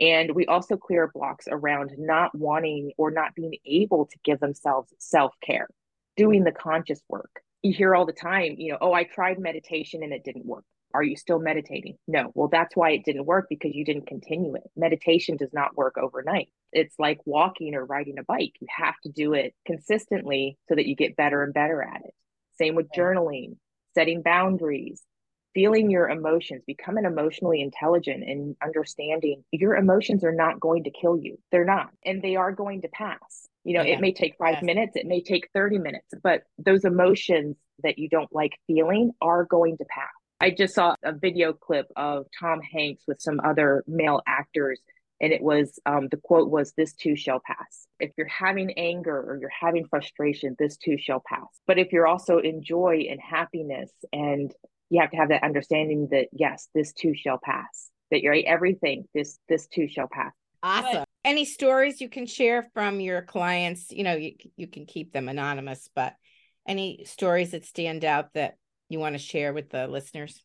And 0.00 0.34
we 0.34 0.46
also 0.46 0.76
clear 0.76 1.10
blocks 1.12 1.46
around 1.50 1.92
not 1.98 2.36
wanting 2.36 2.92
or 2.96 3.10
not 3.10 3.34
being 3.34 3.54
able 3.64 4.06
to 4.06 4.18
give 4.24 4.40
themselves 4.40 4.92
self 4.98 5.34
care, 5.44 5.68
doing 6.16 6.44
the 6.44 6.52
conscious 6.52 7.00
work. 7.08 7.42
You 7.62 7.72
hear 7.72 7.94
all 7.94 8.06
the 8.06 8.12
time, 8.12 8.56
you 8.58 8.72
know, 8.72 8.78
oh, 8.80 8.92
I 8.92 9.04
tried 9.04 9.38
meditation 9.38 10.02
and 10.02 10.12
it 10.12 10.24
didn't 10.24 10.46
work. 10.46 10.64
Are 10.94 11.02
you 11.02 11.16
still 11.16 11.38
meditating? 11.38 11.96
No. 12.06 12.30
Well, 12.34 12.48
that's 12.48 12.76
why 12.76 12.90
it 12.90 13.04
didn't 13.04 13.26
work 13.26 13.46
because 13.48 13.74
you 13.74 13.84
didn't 13.84 14.06
continue 14.06 14.54
it. 14.54 14.62
Meditation 14.76 15.36
does 15.36 15.52
not 15.52 15.76
work 15.76 15.96
overnight. 15.98 16.48
It's 16.72 16.94
like 16.98 17.20
walking 17.24 17.74
or 17.74 17.84
riding 17.84 18.18
a 18.18 18.24
bike. 18.24 18.52
You 18.60 18.68
have 18.76 18.98
to 19.04 19.10
do 19.10 19.34
it 19.34 19.54
consistently 19.66 20.58
so 20.68 20.74
that 20.74 20.86
you 20.86 20.96
get 20.96 21.16
better 21.16 21.42
and 21.42 21.54
better 21.54 21.82
at 21.82 22.02
it. 22.04 22.14
Same 22.58 22.74
with 22.74 22.88
journaling, 22.96 23.56
setting 23.94 24.22
boundaries, 24.22 25.02
feeling 25.54 25.90
your 25.90 26.08
emotions, 26.08 26.62
becoming 26.66 27.04
emotionally 27.04 27.60
intelligent 27.60 28.24
and 28.24 28.56
understanding 28.62 29.44
your 29.50 29.76
emotions 29.76 30.24
are 30.24 30.34
not 30.34 30.60
going 30.60 30.84
to 30.84 30.90
kill 30.90 31.18
you. 31.18 31.38
They're 31.50 31.64
not, 31.64 31.90
and 32.04 32.22
they 32.22 32.36
are 32.36 32.52
going 32.52 32.82
to 32.82 32.88
pass. 32.88 33.48
You 33.64 33.76
know, 33.76 33.82
yeah. 33.82 33.94
it 33.94 34.00
may 34.00 34.12
take 34.12 34.36
five 34.38 34.54
yes. 34.54 34.62
minutes, 34.62 34.96
it 34.96 35.06
may 35.06 35.22
take 35.22 35.48
30 35.54 35.78
minutes, 35.78 36.08
but 36.22 36.42
those 36.58 36.84
emotions 36.84 37.56
that 37.82 37.98
you 37.98 38.08
don't 38.08 38.32
like 38.32 38.52
feeling 38.66 39.12
are 39.20 39.44
going 39.44 39.78
to 39.78 39.84
pass. 39.84 40.08
I 40.42 40.50
just 40.50 40.74
saw 40.74 40.96
a 41.04 41.12
video 41.12 41.52
clip 41.52 41.86
of 41.96 42.26
Tom 42.38 42.60
Hanks 42.60 43.04
with 43.06 43.20
some 43.20 43.40
other 43.44 43.84
male 43.86 44.20
actors 44.26 44.80
and 45.20 45.32
it 45.32 45.40
was 45.40 45.78
um, 45.86 46.08
the 46.10 46.16
quote 46.16 46.50
was 46.50 46.72
this 46.72 46.94
too 46.94 47.14
shall 47.14 47.40
pass. 47.46 47.86
If 48.00 48.10
you're 48.18 48.26
having 48.26 48.72
anger 48.72 49.16
or 49.16 49.38
you're 49.40 49.50
having 49.50 49.86
frustration 49.86 50.56
this 50.58 50.76
too 50.76 50.98
shall 50.98 51.22
pass. 51.24 51.46
But 51.68 51.78
if 51.78 51.92
you're 51.92 52.08
also 52.08 52.38
in 52.38 52.60
joy 52.60 53.06
and 53.08 53.20
happiness 53.20 53.92
and 54.12 54.52
you 54.90 55.00
have 55.00 55.12
to 55.12 55.16
have 55.16 55.28
that 55.28 55.44
understanding 55.44 56.08
that 56.10 56.26
yes 56.32 56.68
this 56.74 56.92
too 56.92 57.14
shall 57.14 57.38
pass 57.42 57.90
that 58.10 58.20
you're 58.20 58.36
everything 58.44 59.04
this 59.14 59.38
this 59.48 59.68
too 59.68 59.86
shall 59.86 60.08
pass. 60.10 60.32
Awesome. 60.64 61.04
Any 61.24 61.44
stories 61.44 62.00
you 62.00 62.08
can 62.08 62.26
share 62.26 62.68
from 62.74 62.98
your 62.98 63.22
clients 63.22 63.92
you 63.92 64.02
know 64.02 64.16
you, 64.16 64.32
you 64.56 64.66
can 64.66 64.86
keep 64.86 65.12
them 65.12 65.28
anonymous 65.28 65.88
but 65.94 66.14
any 66.66 67.04
stories 67.04 67.52
that 67.52 67.64
stand 67.64 68.04
out 68.04 68.32
that 68.34 68.56
you 68.92 69.00
want 69.00 69.14
to 69.14 69.18
share 69.18 69.52
with 69.52 69.70
the 69.70 69.86
listeners? 69.88 70.42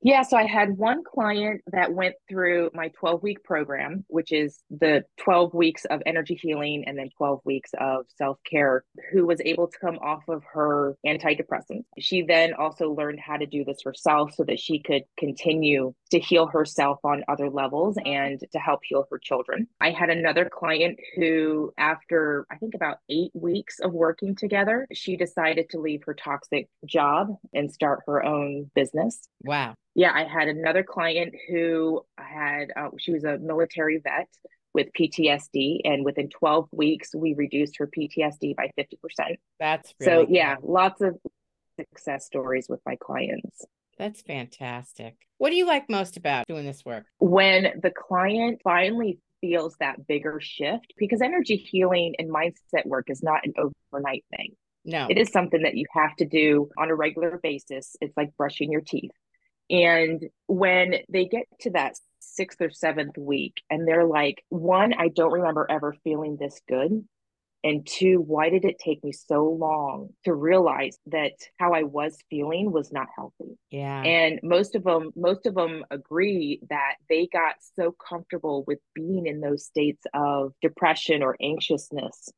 Yeah, 0.00 0.22
so 0.22 0.36
I 0.36 0.46
had 0.46 0.76
one 0.78 1.02
client 1.02 1.62
that 1.72 1.92
went 1.92 2.14
through 2.28 2.70
my 2.72 2.88
12 3.00 3.22
week 3.22 3.42
program, 3.42 4.04
which 4.06 4.30
is 4.30 4.62
the 4.70 5.04
12 5.18 5.54
weeks 5.54 5.84
of 5.86 6.02
energy 6.06 6.38
healing 6.40 6.84
and 6.86 6.96
then 6.96 7.10
12 7.16 7.40
weeks 7.44 7.70
of 7.80 8.06
self 8.16 8.38
care, 8.48 8.84
who 9.12 9.26
was 9.26 9.40
able 9.44 9.66
to 9.66 9.78
come 9.78 9.98
off 9.98 10.22
of 10.28 10.44
her 10.52 10.96
antidepressants. 11.04 11.84
She 11.98 12.22
then 12.22 12.54
also 12.54 12.92
learned 12.92 13.18
how 13.18 13.38
to 13.38 13.46
do 13.46 13.64
this 13.64 13.78
herself 13.84 14.34
so 14.34 14.44
that 14.44 14.60
she 14.60 14.78
could 14.78 15.02
continue 15.18 15.94
to 16.12 16.20
heal 16.20 16.46
herself 16.46 16.98
on 17.02 17.24
other 17.26 17.50
levels 17.50 17.98
and 18.04 18.40
to 18.52 18.58
help 18.58 18.80
heal 18.84 19.04
her 19.10 19.18
children. 19.18 19.66
I 19.80 19.90
had 19.90 20.10
another 20.10 20.48
client 20.48 21.00
who, 21.16 21.72
after 21.76 22.46
I 22.52 22.56
think 22.56 22.74
about 22.74 22.98
eight 23.10 23.32
weeks 23.34 23.80
of 23.80 23.92
working 23.92 24.36
together, 24.36 24.86
she 24.92 25.16
decided 25.16 25.70
to 25.70 25.80
leave 25.80 26.02
her 26.06 26.14
toxic 26.14 26.68
job 26.86 27.28
and 27.52 27.72
start 27.72 28.02
her 28.06 28.24
own 28.24 28.70
business. 28.76 29.28
Wow 29.42 29.74
yeah, 29.98 30.12
I 30.14 30.22
had 30.22 30.46
another 30.46 30.84
client 30.84 31.34
who 31.48 32.04
had, 32.16 32.68
uh, 32.76 32.90
she 33.00 33.10
was 33.10 33.24
a 33.24 33.36
military 33.38 33.98
vet 33.98 34.28
with 34.72 34.86
PTSD. 34.96 35.80
And 35.84 36.04
within 36.04 36.28
12 36.28 36.68
weeks, 36.70 37.12
we 37.16 37.34
reduced 37.34 37.78
her 37.78 37.88
PTSD 37.88 38.54
by 38.54 38.70
50%. 38.78 39.38
That's 39.58 39.92
really 39.98 40.12
so, 40.12 40.24
cool. 40.24 40.34
yeah, 40.36 40.54
lots 40.62 41.00
of 41.00 41.18
success 41.76 42.26
stories 42.26 42.68
with 42.68 42.78
my 42.86 42.94
clients. 42.94 43.64
That's 43.98 44.22
fantastic. 44.22 45.16
What 45.38 45.50
do 45.50 45.56
you 45.56 45.66
like 45.66 45.90
most 45.90 46.16
about 46.16 46.46
doing 46.46 46.64
this 46.64 46.84
work? 46.84 47.04
When 47.18 47.80
the 47.82 47.90
client 47.90 48.60
finally 48.62 49.18
feels 49.40 49.74
that 49.80 50.06
bigger 50.06 50.38
shift, 50.40 50.94
because 50.96 51.20
energy 51.20 51.56
healing 51.56 52.14
and 52.20 52.30
mindset 52.30 52.86
work 52.86 53.10
is 53.10 53.20
not 53.20 53.40
an 53.44 53.54
overnight 53.92 54.24
thing. 54.30 54.54
No. 54.84 55.08
It 55.10 55.18
is 55.18 55.32
something 55.32 55.62
that 55.62 55.76
you 55.76 55.86
have 55.92 56.14
to 56.18 56.24
do 56.24 56.70
on 56.78 56.88
a 56.88 56.94
regular 56.94 57.40
basis. 57.42 57.96
It's 58.00 58.16
like 58.16 58.36
brushing 58.36 58.70
your 58.70 58.80
teeth. 58.80 59.10
And 59.70 60.24
when 60.46 60.94
they 61.08 61.26
get 61.26 61.44
to 61.60 61.70
that 61.70 61.96
sixth 62.20 62.60
or 62.60 62.70
seventh 62.70 63.18
week, 63.18 63.62
and 63.68 63.86
they're 63.86 64.06
like, 64.06 64.42
one, 64.48 64.94
I 64.94 65.08
don't 65.08 65.32
remember 65.32 65.66
ever 65.68 65.94
feeling 66.04 66.36
this 66.36 66.60
good. 66.68 67.04
And 67.64 67.84
two, 67.84 68.20
why 68.20 68.50
did 68.50 68.64
it 68.64 68.78
take 68.78 69.02
me 69.02 69.10
so 69.10 69.44
long 69.44 70.10
to 70.24 70.32
realize 70.32 70.96
that 71.06 71.32
how 71.58 71.72
I 71.74 71.82
was 71.82 72.16
feeling 72.30 72.70
was 72.70 72.92
not 72.92 73.08
healthy? 73.14 73.58
Yeah. 73.70 74.00
And 74.02 74.38
most 74.44 74.76
of 74.76 74.84
them, 74.84 75.10
most 75.16 75.44
of 75.44 75.56
them 75.56 75.84
agree 75.90 76.60
that 76.70 76.94
they 77.08 77.26
got 77.26 77.56
so 77.74 77.90
comfortable 77.92 78.62
with 78.66 78.78
being 78.94 79.26
in 79.26 79.40
those 79.40 79.64
states 79.64 80.04
of 80.14 80.52
depression 80.62 81.22
or 81.22 81.36
anxiousness 81.42 82.30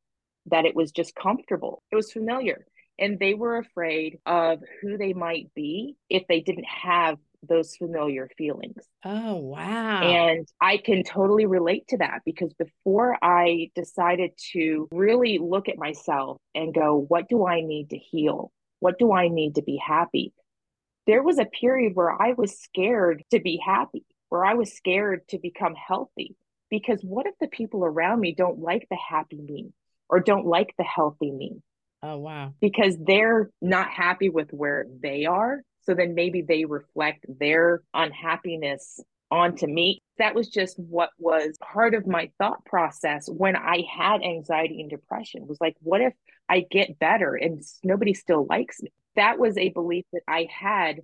that 0.47 0.65
it 0.65 0.75
was 0.75 0.91
just 0.91 1.15
comfortable. 1.15 1.83
It 1.93 1.97
was 1.97 2.11
familiar 2.11 2.65
and 3.01 3.19
they 3.19 3.35
were 3.35 3.57
afraid 3.57 4.19
of 4.27 4.61
who 4.81 4.97
they 4.99 5.13
might 5.13 5.53
be 5.55 5.97
if 6.09 6.25
they 6.29 6.41
didn't 6.41 6.67
have 6.67 7.19
those 7.49 7.75
familiar 7.75 8.29
feelings. 8.37 8.85
Oh, 9.05 9.37
wow. 9.37 10.03
And 10.03 10.47
I 10.61 10.77
can 10.77 11.03
totally 11.03 11.47
relate 11.47 11.89
to 11.89 11.97
that 11.99 12.21
because 12.27 12.53
before 12.53 13.17
I 13.23 13.71
decided 13.75 14.33
to 14.53 14.89
really 14.93 15.39
look 15.39 15.69
at 15.69 15.79
myself 15.79 16.39
and 16.55 16.75
go, 16.75 17.07
what 17.09 17.29
do 17.29 17.47
I 17.47 17.63
need 17.63 17.91
to 17.91 17.97
heal? 17.97 18.53
What 18.81 18.99
do 18.99 19.13
I 19.13 19.29
need 19.29 19.55
to 19.55 19.63
be 19.63 19.79
happy? 19.79 20.35
there 21.11 21.23
was 21.25 21.41
a 21.41 21.45
period 21.45 21.95
where 21.95 22.11
I 22.11 22.35
was 22.35 22.61
scared 22.61 23.25
to 23.33 23.41
be 23.41 23.61
happy, 23.65 24.05
where 24.29 24.45
I 24.45 24.55
was 24.55 24.73
scared 24.73 25.27
to 25.31 25.39
become 25.39 25.75
healthy. 25.75 26.37
Because 26.71 27.01
what 27.03 27.27
if 27.27 27.35
the 27.41 27.49
people 27.49 27.85
around 27.85 28.21
me 28.21 28.33
don't 28.33 28.61
like 28.61 28.87
the 28.89 28.97
happy 28.97 29.41
me 29.41 29.73
or 30.09 30.21
don't 30.21 30.47
like 30.47 30.73
the 30.79 30.85
healthy 30.85 31.33
me? 31.33 31.63
Oh, 32.03 32.19
wow. 32.19 32.55
Because 32.61 32.97
they're 32.99 33.51
not 33.61 33.91
happy 33.91 34.31
with 34.31 34.51
where 34.53 34.87
they 35.03 35.27
are. 35.27 35.63
So 35.83 35.95
then 35.95 36.15
maybe 36.15 36.43
they 36.43 36.65
reflect 36.65 37.25
their 37.29 37.83
unhappiness 37.95 39.01
onto 39.31 39.67
me. 39.67 40.03
That 40.19 40.35
was 40.35 40.49
just 40.49 40.79
what 40.79 41.11
was 41.19 41.57
part 41.61 41.95
of 41.95 42.07
my 42.07 42.31
thought 42.39 42.65
process 42.65 43.29
when 43.29 43.57
I 43.57 43.85
had 43.91 44.23
anxiety 44.23 44.81
and 44.81 44.91
depression 44.91 45.47
was 45.47 45.61
like, 45.61 45.77
what 45.81 46.01
if 46.01 46.13
I 46.49 46.67
get 46.71 46.99
better 46.99 47.35
and 47.35 47.63
nobody 47.85 48.15
still 48.15 48.47
likes 48.49 48.83
me? 48.83 48.93
That 49.17 49.39
was 49.39 49.57
a 49.57 49.71
belief 49.71 50.05
that 50.13 50.23
I 50.27 50.49
had 50.51 51.01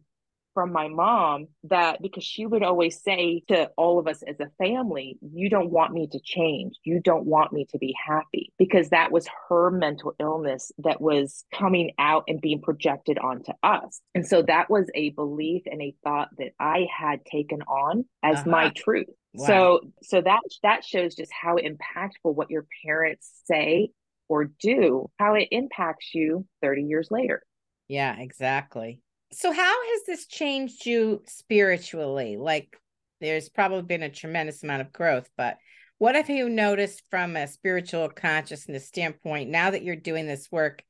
from 0.57 0.73
my 0.73 0.89
mom 0.89 1.49
that 1.65 2.01
because 2.01 2.25
she 2.25 2.47
would 2.47 2.63
always 2.63 3.03
say 3.03 3.43
to 3.47 3.71
all 3.77 3.99
of 3.99 4.09
us 4.09 4.23
as 4.27 4.41
a 4.41 4.49
family, 4.57 5.19
You 5.21 5.51
don't 5.51 5.71
want 5.71 5.93
me 5.93 6.09
to 6.11 6.19
change. 6.19 6.77
You 6.83 6.99
don't 6.99 7.27
want 7.27 7.53
me 7.53 7.67
to 7.73 7.79
be 7.79 7.95
happy 8.07 8.55
because 8.57 8.89
that 8.89 9.13
was 9.13 9.29
her 9.51 9.71
mental 9.71 10.15
illness 10.19 10.73
that 10.79 10.99
was 10.99 11.45
coming 11.53 11.93
out 11.99 12.25
and 12.27 12.41
being 12.41 12.63
projected 12.63 13.19
onto 13.19 13.53
us. 13.63 14.01
And 14.15 14.27
so 14.27 14.41
that 14.45 14.71
was 14.71 14.89
a 14.95 15.11
belief 15.11 15.65
and 15.67 15.83
a 15.83 15.95
thought 16.03 16.31
that 16.39 16.53
I 16.59 16.87
had 16.91 17.27
taken 17.27 17.61
on 17.61 18.07
as 18.23 18.39
uh-huh. 18.39 18.49
my 18.51 18.73
truth. 18.75 19.09
Wow. 19.35 19.47
So 19.47 19.81
so 20.03 20.23
that 20.23 20.41
that 20.63 20.85
shows 20.85 21.15
just 21.17 21.33
how 21.39 21.57
impactful 21.57 22.35
what 22.35 22.51
your 22.51 22.65
parents 22.83 23.31
say 23.45 23.91
or 24.27 24.47
do, 24.47 25.11
how 25.19 25.35
it 25.35 25.49
impacts 25.51 26.15
you 26.15 26.47
30 26.63 26.85
years 26.85 27.09
later. 27.11 27.43
Yeah, 27.89 28.19
exactly. 28.19 29.03
So, 29.37 29.53
how 29.53 29.87
has 29.93 30.05
this 30.07 30.27
changed 30.27 30.87
you 30.87 31.23
spiritually? 31.27 32.39
Like, 32.39 32.75
there's 33.21 33.51
probably 33.51 33.83
been 33.83 34.03
a 34.03 34.09
tremendous 34.09 34.63
amount 34.63 34.81
of 34.81 34.95
growth, 34.95 35.29
but 35.37 35.59
what 35.99 36.15
have 36.15 36.31
you 36.31 36.49
noticed 36.49 37.03
from 37.11 37.37
a 37.37 37.47
spiritual 37.47 38.09
consciousness 38.09 38.87
standpoint 38.89 39.51
now 39.51 39.73
that 39.73 39.83
you're 39.83 39.95
doing 39.95 40.27
this 40.27 40.51
work 40.51 40.83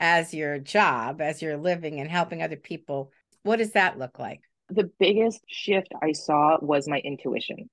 as 0.00 0.34
your 0.34 0.58
job, 0.58 1.20
as 1.20 1.40
you're 1.40 1.56
living 1.56 2.00
and 2.00 2.10
helping 2.10 2.42
other 2.42 2.56
people? 2.56 3.12
What 3.44 3.58
does 3.58 3.70
that 3.74 4.00
look 4.00 4.18
like? 4.18 4.40
The 4.68 4.90
biggest 4.98 5.44
shift 5.46 5.92
I 6.02 6.10
saw 6.10 6.58
was 6.60 6.88
my 6.88 6.98
intuition. 6.98 7.70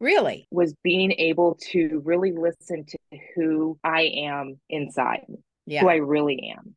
Really? 0.00 0.48
Was 0.50 0.74
being 0.82 1.12
able 1.12 1.56
to 1.70 2.02
really 2.04 2.32
listen 2.32 2.86
to 2.86 2.98
who 3.36 3.78
I 3.84 4.00
am 4.16 4.58
inside, 4.68 5.26
yeah. 5.64 5.82
who 5.82 5.88
I 5.90 5.96
really 5.96 6.52
am 6.58 6.74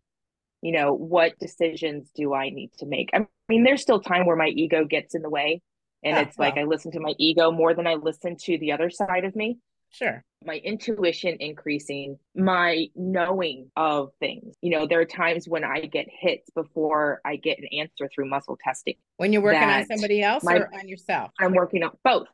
you 0.64 0.72
know 0.72 0.94
what 0.94 1.38
decisions 1.40 2.10
do 2.16 2.34
i 2.34 2.50
need 2.50 2.72
to 2.80 2.86
make? 2.86 3.10
I 3.14 3.28
mean 3.50 3.64
there's 3.64 3.82
still 3.82 4.00
time 4.00 4.26
where 4.26 4.38
my 4.38 4.48
ego 4.48 4.86
gets 4.86 5.14
in 5.14 5.22
the 5.22 5.30
way 5.30 5.62
and 6.04 6.18
it's 6.18 6.38
well. 6.38 6.50
like 6.50 6.58
i 6.58 6.64
listen 6.64 6.92
to 6.94 7.02
my 7.02 7.14
ego 7.20 7.52
more 7.52 7.74
than 7.74 7.86
i 7.86 7.96
listen 7.96 8.38
to 8.38 8.58
the 8.58 8.72
other 8.72 8.90
side 8.90 9.26
of 9.26 9.36
me. 9.36 9.60
Sure. 9.90 10.24
My 10.44 10.56
intuition 10.56 11.38
increasing 11.40 12.18
my 12.36 12.88
knowing 12.96 13.70
of 13.76 14.10
things. 14.20 14.56
You 14.62 14.72
know 14.72 14.88
there 14.88 15.02
are 15.02 15.06
times 15.06 15.48
when 15.48 15.66
i 15.66 15.82
get 15.82 16.08
hits 16.10 16.50
before 16.56 17.20
i 17.26 17.36
get 17.36 17.60
an 17.60 17.68
answer 17.78 18.10
through 18.14 18.30
muscle 18.30 18.58
testing 18.64 18.96
when 19.18 19.34
you're 19.34 19.44
working 19.44 19.70
on 19.70 19.86
somebody 19.86 20.24
else 20.24 20.44
my, 20.44 20.56
or 20.56 20.74
on 20.74 20.88
yourself? 20.88 21.32
I'm 21.40 21.54
working 21.54 21.84
on 21.84 21.92
both. 22.06 22.28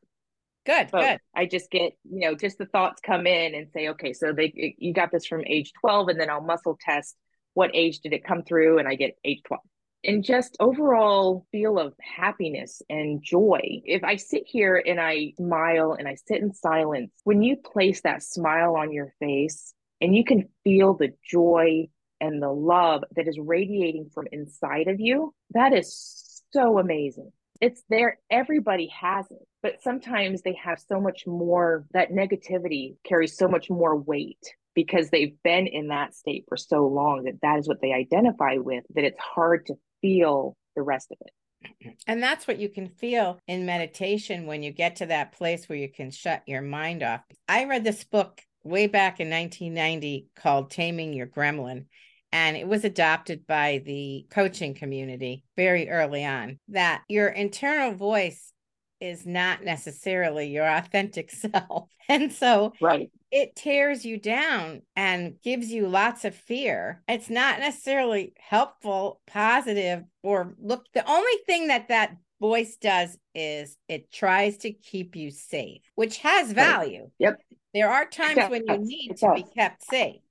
Good 0.68 0.92
both. 0.92 1.02
good. 1.02 1.20
I 1.34 1.48
just 1.48 1.72
get 1.72 1.94
you 2.04 2.30
know 2.30 2.36
just 2.36 2.60
the 2.60 2.68
thoughts 2.68 3.02
come 3.04 3.26
in 3.26 3.56
and 3.56 3.68
say 3.74 3.89
okay 3.89 4.13
so 4.13 4.34
they 4.34 4.76
you 4.78 4.94
got 4.94 5.12
this 5.12 5.26
from 5.26 5.44
age 5.48 5.74
12 5.82 6.10
and 6.10 6.20
then 6.20 6.30
i'll 6.30 6.42
muscle 6.42 6.78
test 6.80 7.15
what 7.54 7.72
age 7.74 8.00
did 8.00 8.14
it 8.14 8.24
come 8.24 8.44
through? 8.44 8.80
And 8.80 8.88
i 8.88 8.96
get 8.96 9.18
age 9.24 9.42
12 9.46 9.62
and 10.04 10.24
just 10.24 10.56
overall 10.60 11.46
feel 11.52 11.78
of 11.78 11.94
happiness 12.00 12.82
and 12.90 13.22
joy. 13.22 13.82
If 13.86 14.04
I 14.04 14.16
sit 14.16 14.44
here 14.46 14.82
and 14.86 15.00
I 15.00 15.34
smile 15.38 15.96
and 15.98 16.08
I 16.08 16.16
sit 16.16 16.42
in 16.42 16.54
silence, 16.54 17.12
when 17.24 17.42
you 17.42 17.58
place 17.58 18.02
that 18.02 18.24
smile 18.24 18.76
on 18.76 18.94
your 18.94 19.14
face 19.20 19.74
and 20.00 20.16
you 20.16 20.24
can 20.24 20.48
feel 20.64 20.94
the 20.94 21.14
joy 21.26 21.90
and 22.22 22.42
the 22.42 22.52
love 22.52 23.04
that 23.16 23.28
is 23.28 23.38
radiating 23.40 24.10
from 24.14 24.28
inside 24.32 24.88
of 24.88 25.00
you, 25.00 25.34
that 25.52 25.74
is 25.74 26.44
so 26.52 26.80
amazing. 26.80 27.32
It's 27.62 27.84
there, 27.90 28.20
everybody 28.30 28.88
has 28.98 29.26
it, 29.30 29.46
but 29.62 29.82
sometimes 29.82 30.42
they 30.42 30.58
have 30.64 30.80
so 30.80 31.02
much 31.02 31.28
more, 31.28 31.86
that 31.92 32.12
negativity 32.12 32.96
carries 33.04 33.36
so 33.36 33.50
much 33.50 33.70
more 33.70 33.98
weight 33.98 34.56
because 34.75 35.10
they've 35.10 35.36
been 35.43 35.67
in 35.67 35.88
that 35.88 36.13
state 36.13 36.45
for 36.47 36.58
so 36.58 36.88
long 36.88 37.23
that 37.23 37.41
that 37.41 37.60
is 37.60 37.67
what 37.67 37.82
they 37.82 37.93
identify 37.93 38.55
with 38.58 38.84
that 38.95 39.03
it's 39.03 39.19
hard 39.19 39.65
to 39.65 39.75
feel 40.01 40.55
the 40.75 40.82
rest 40.82 41.12
of 41.12 41.17
it 41.21 41.95
and 42.08 42.23
that's 42.23 42.47
what 42.47 42.60
you 42.60 42.69
can 42.69 42.88
feel 42.88 43.38
in 43.47 43.65
meditation 43.65 44.45
when 44.45 44.63
you 44.63 44.71
get 44.71 44.97
to 44.97 45.08
that 45.08 45.34
place 45.34 45.67
where 45.67 45.77
you 45.77 45.91
can 45.91 46.10
shut 46.10 46.41
your 46.45 46.62
mind 46.62 47.03
off 47.03 47.21
i 47.47 47.65
read 47.65 47.84
this 47.84 48.03
book 48.03 48.41
way 48.63 48.88
back 48.88 49.19
in 49.19 49.29
1990 49.29 50.27
called 50.36 50.71
taming 50.71 51.13
your 51.13 51.27
gremlin 51.27 51.86
and 52.32 52.55
it 52.55 52.67
was 52.67 52.86
adopted 52.86 53.47
by 53.47 53.82
the 53.86 54.25
coaching 54.29 54.73
community 54.73 55.43
very 55.58 55.89
early 55.89 56.23
on 56.23 56.60
that 56.69 57.01
your 57.10 57.27
internal 57.27 57.93
voice 57.93 58.53
is 58.99 59.25
not 59.25 59.63
necessarily 59.63 60.47
your 60.47 60.67
authentic 60.67 61.32
self. 61.32 61.89
And 62.08 62.32
so 62.32 62.73
right. 62.82 63.12
It 63.32 63.56
tears 63.56 64.06
you 64.06 64.18
down 64.18 64.82
and 64.96 65.36
gives 65.44 65.72
you 65.72 65.88
lots 65.88 66.26
of 66.26 66.36
fear. 66.36 67.04
It's 67.08 67.30
not 67.30 67.60
necessarily 67.60 68.34
helpful, 68.38 69.22
positive, 69.28 70.04
or 70.24 70.56
look. 70.60 70.86
The 70.94 71.10
only 71.10 71.38
thing 71.46 71.68
that 71.68 71.89
that 71.89 72.18
voice 72.42 72.78
does 72.78 73.18
is 73.36 73.78
it 73.88 74.12
tries 74.12 74.58
to 74.58 74.72
keep 74.72 75.15
you 75.15 75.30
safe, 75.32 75.82
which 75.96 76.18
has 76.20 76.52
value. 76.52 77.10
Yep. 77.20 77.39
There 77.74 77.89
are 77.89 78.06
times 78.06 78.50
when 78.50 78.63
you 78.68 78.78
need 78.80 79.18
to 79.18 79.34
be 79.36 79.44
kept 79.44 79.84
safe. 79.84 80.22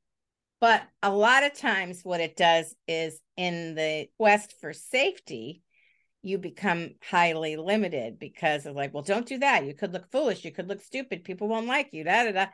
But 0.60 0.82
a 1.04 1.10
lot 1.10 1.44
of 1.44 1.54
times, 1.54 2.00
what 2.02 2.20
it 2.20 2.36
does 2.36 2.74
is 2.88 3.20
in 3.36 3.76
the 3.76 4.08
quest 4.18 4.54
for 4.60 4.72
safety, 4.72 5.62
you 6.22 6.36
become 6.36 6.94
highly 7.08 7.56
limited 7.56 8.18
because 8.18 8.66
of 8.66 8.74
like, 8.74 8.92
well, 8.92 9.04
don't 9.04 9.26
do 9.26 9.38
that. 9.38 9.64
You 9.64 9.74
could 9.74 9.92
look 9.92 10.10
foolish. 10.10 10.44
You 10.44 10.50
could 10.50 10.68
look 10.68 10.80
stupid. 10.80 11.22
People 11.22 11.46
won't 11.46 11.68
like 11.68 11.92
you. 11.92 12.02
Da 12.02 12.24
da 12.24 12.32
da. 12.32 12.46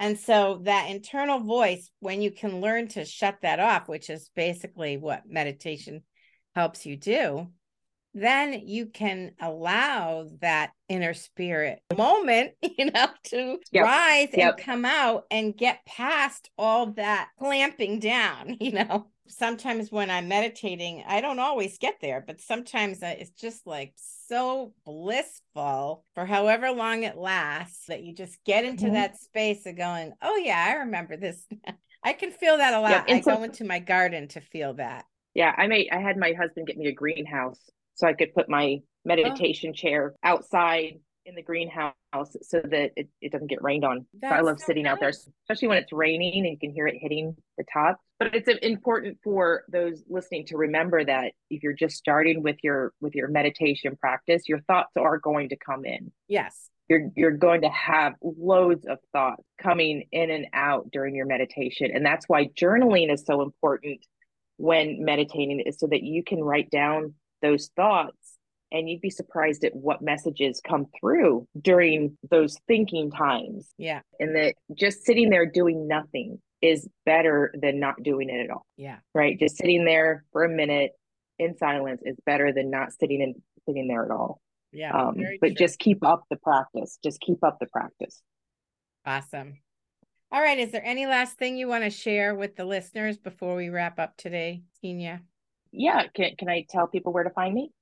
And 0.00 0.18
so 0.18 0.62
that 0.64 0.90
internal 0.90 1.40
voice, 1.40 1.90
when 2.00 2.22
you 2.22 2.30
can 2.30 2.62
learn 2.62 2.88
to 2.88 3.04
shut 3.04 3.36
that 3.42 3.60
off, 3.60 3.86
which 3.86 4.08
is 4.08 4.30
basically 4.34 4.96
what 4.96 5.28
meditation 5.28 6.02
helps 6.54 6.86
you 6.86 6.96
do, 6.96 7.48
then 8.14 8.66
you 8.66 8.86
can 8.86 9.32
allow 9.40 10.26
that 10.40 10.70
inner 10.88 11.12
spirit 11.12 11.80
moment, 11.96 12.52
you 12.62 12.86
know, 12.86 13.08
to 13.24 13.58
yep. 13.70 13.84
rise 13.84 14.30
yep. 14.32 14.54
and 14.56 14.64
come 14.64 14.84
out 14.86 15.26
and 15.30 15.56
get 15.56 15.84
past 15.84 16.50
all 16.56 16.86
that 16.92 17.28
clamping 17.38 17.98
down, 17.98 18.56
you 18.60 18.72
know 18.72 19.06
sometimes 19.30 19.90
when 19.90 20.10
I'm 20.10 20.28
meditating, 20.28 21.04
I 21.06 21.20
don't 21.20 21.38
always 21.38 21.78
get 21.78 21.96
there, 22.00 22.22
but 22.26 22.40
sometimes 22.40 22.98
it's 23.02 23.30
just 23.30 23.66
like 23.66 23.94
so 24.28 24.72
blissful 24.84 26.04
for 26.14 26.26
however 26.26 26.70
long 26.70 27.02
it 27.02 27.16
lasts 27.16 27.86
that 27.86 28.02
you 28.02 28.14
just 28.14 28.38
get 28.44 28.64
into 28.64 28.86
mm-hmm. 28.86 28.94
that 28.94 29.20
space 29.20 29.66
of 29.66 29.76
going, 29.76 30.12
oh, 30.22 30.36
yeah, 30.36 30.66
I 30.68 30.72
remember 30.80 31.16
this. 31.16 31.46
I 32.02 32.12
can 32.14 32.30
feel 32.30 32.56
that 32.56 32.74
a 32.74 32.80
lot. 32.80 32.90
Yep. 32.90 33.04
I 33.08 33.20
so, 33.20 33.36
go 33.36 33.42
into 33.42 33.64
my 33.64 33.78
garden 33.78 34.28
to 34.28 34.40
feel 34.40 34.74
that. 34.74 35.04
Yeah, 35.34 35.54
I 35.56 35.66
made 35.66 35.88
I 35.92 35.98
had 35.98 36.16
my 36.16 36.32
husband 36.32 36.66
get 36.66 36.76
me 36.76 36.88
a 36.88 36.92
greenhouse 36.92 37.60
so 37.94 38.06
I 38.06 38.14
could 38.14 38.34
put 38.34 38.48
my 38.48 38.78
oh. 38.78 38.82
meditation 39.04 39.70
oh. 39.70 39.74
chair 39.74 40.14
outside 40.24 41.00
in 41.30 41.36
the 41.36 41.42
greenhouse 41.42 41.94
so 42.42 42.60
that 42.62 42.90
it, 42.96 43.08
it 43.20 43.32
doesn't 43.32 43.48
get 43.48 43.62
rained 43.62 43.84
on. 43.84 44.04
So 44.20 44.28
I 44.28 44.40
love 44.40 44.58
so 44.60 44.66
sitting 44.66 44.82
nice. 44.82 44.92
out 44.92 45.00
there, 45.00 45.08
especially 45.08 45.68
when 45.68 45.78
it's 45.78 45.92
raining 45.92 46.44
and 46.44 46.52
you 46.52 46.58
can 46.58 46.72
hear 46.72 46.86
it 46.86 46.96
hitting 47.00 47.36
the 47.56 47.64
top. 47.72 47.98
But 48.18 48.34
it's 48.34 48.48
important 48.62 49.18
for 49.24 49.62
those 49.70 50.02
listening 50.08 50.46
to 50.46 50.56
remember 50.56 51.02
that 51.04 51.32
if 51.48 51.62
you're 51.62 51.72
just 51.72 51.96
starting 51.96 52.42
with 52.42 52.56
your 52.62 52.92
with 53.00 53.14
your 53.14 53.28
meditation 53.28 53.96
practice, 53.96 54.42
your 54.48 54.60
thoughts 54.60 54.90
are 54.98 55.18
going 55.18 55.48
to 55.50 55.56
come 55.56 55.84
in. 55.84 56.12
Yes. 56.28 56.68
You're 56.88 57.08
you're 57.16 57.36
going 57.36 57.62
to 57.62 57.70
have 57.70 58.14
loads 58.22 58.84
of 58.86 58.98
thoughts 59.12 59.42
coming 59.62 60.04
in 60.12 60.30
and 60.30 60.48
out 60.52 60.90
during 60.90 61.14
your 61.14 61.26
meditation. 61.26 61.90
And 61.94 62.04
that's 62.04 62.26
why 62.28 62.46
journaling 62.60 63.12
is 63.12 63.24
so 63.24 63.42
important 63.42 64.04
when 64.56 65.02
meditating 65.02 65.60
is 65.60 65.78
so 65.78 65.86
that 65.86 66.02
you 66.02 66.22
can 66.22 66.40
write 66.40 66.70
down 66.70 67.14
those 67.40 67.70
thoughts 67.74 68.19
and 68.72 68.88
you'd 68.88 69.00
be 69.00 69.10
surprised 69.10 69.64
at 69.64 69.74
what 69.74 70.02
messages 70.02 70.60
come 70.66 70.86
through 70.98 71.46
during 71.60 72.16
those 72.30 72.56
thinking 72.66 73.10
times. 73.10 73.68
Yeah. 73.78 74.00
And 74.18 74.34
that 74.36 74.54
just 74.74 75.04
sitting 75.04 75.30
there 75.30 75.46
doing 75.46 75.88
nothing 75.88 76.40
is 76.62 76.88
better 77.06 77.52
than 77.60 77.80
not 77.80 78.02
doing 78.02 78.28
it 78.28 78.44
at 78.44 78.50
all. 78.50 78.66
Yeah. 78.76 78.98
Right. 79.14 79.38
Just 79.38 79.56
sitting 79.56 79.84
there 79.84 80.24
for 80.32 80.44
a 80.44 80.48
minute 80.48 80.92
in 81.38 81.56
silence 81.56 82.02
is 82.04 82.16
better 82.26 82.52
than 82.52 82.70
not 82.70 82.92
sitting 82.92 83.22
and 83.22 83.34
sitting 83.66 83.88
there 83.88 84.04
at 84.04 84.10
all. 84.10 84.40
Yeah. 84.72 84.92
Um, 84.92 85.16
but 85.40 85.48
true. 85.48 85.56
just 85.56 85.78
keep 85.78 86.04
up 86.04 86.24
the 86.30 86.36
practice. 86.36 86.98
Just 87.02 87.20
keep 87.20 87.42
up 87.42 87.58
the 87.60 87.66
practice. 87.66 88.22
Awesome. 89.04 89.58
All 90.30 90.40
right. 90.40 90.58
Is 90.58 90.70
there 90.70 90.84
any 90.84 91.06
last 91.06 91.38
thing 91.38 91.56
you 91.56 91.66
want 91.66 91.84
to 91.84 91.90
share 91.90 92.34
with 92.34 92.56
the 92.56 92.64
listeners 92.64 93.16
before 93.16 93.56
we 93.56 93.68
wrap 93.68 93.98
up 93.98 94.16
today, 94.16 94.62
Tenya? 94.84 95.20
Yeah. 95.72 96.06
Can, 96.14 96.36
can 96.38 96.48
I 96.48 96.66
tell 96.68 96.86
people 96.86 97.12
where 97.12 97.24
to 97.24 97.30
find 97.30 97.54
me? 97.54 97.72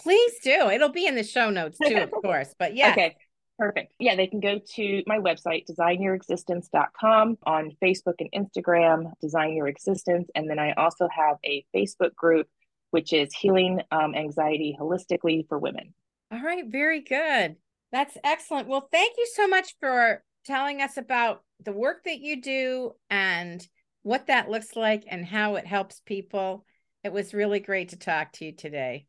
Please 0.00 0.32
do. 0.42 0.70
It'll 0.70 0.90
be 0.90 1.06
in 1.06 1.14
the 1.14 1.24
show 1.24 1.50
notes 1.50 1.78
too, 1.78 1.96
of 1.96 2.10
course. 2.22 2.54
But 2.58 2.76
yeah. 2.76 2.92
Okay. 2.92 3.16
Perfect. 3.58 3.94
Yeah, 3.98 4.16
they 4.16 4.26
can 4.26 4.40
go 4.40 4.60
to 4.74 5.02
my 5.06 5.18
website, 5.18 5.64
designyourexistence.com, 5.66 7.38
on 7.44 7.72
Facebook 7.82 8.14
and 8.20 8.30
Instagram, 8.34 9.12
Design 9.22 9.54
Your 9.54 9.66
Existence. 9.66 10.28
And 10.34 10.48
then 10.48 10.58
I 10.58 10.72
also 10.72 11.08
have 11.10 11.36
a 11.42 11.64
Facebook 11.74 12.14
group, 12.14 12.48
which 12.90 13.14
is 13.14 13.32
Healing 13.32 13.80
um, 13.90 14.14
Anxiety 14.14 14.76
Holistically 14.78 15.48
for 15.48 15.58
Women. 15.58 15.94
All 16.30 16.42
right. 16.42 16.64
Very 16.66 17.00
good. 17.00 17.56
That's 17.92 18.18
excellent. 18.22 18.68
Well, 18.68 18.88
thank 18.92 19.16
you 19.16 19.26
so 19.34 19.48
much 19.48 19.74
for 19.80 20.22
telling 20.44 20.82
us 20.82 20.98
about 20.98 21.42
the 21.64 21.72
work 21.72 22.04
that 22.04 22.20
you 22.20 22.42
do 22.42 22.92
and 23.08 23.66
what 24.02 24.26
that 24.26 24.50
looks 24.50 24.76
like 24.76 25.04
and 25.08 25.24
how 25.24 25.54
it 25.54 25.66
helps 25.66 26.00
people. 26.04 26.66
It 27.04 27.12
was 27.12 27.32
really 27.32 27.60
great 27.60 27.90
to 27.90 27.96
talk 27.96 28.32
to 28.34 28.44
you 28.44 28.52
today. 28.52 29.06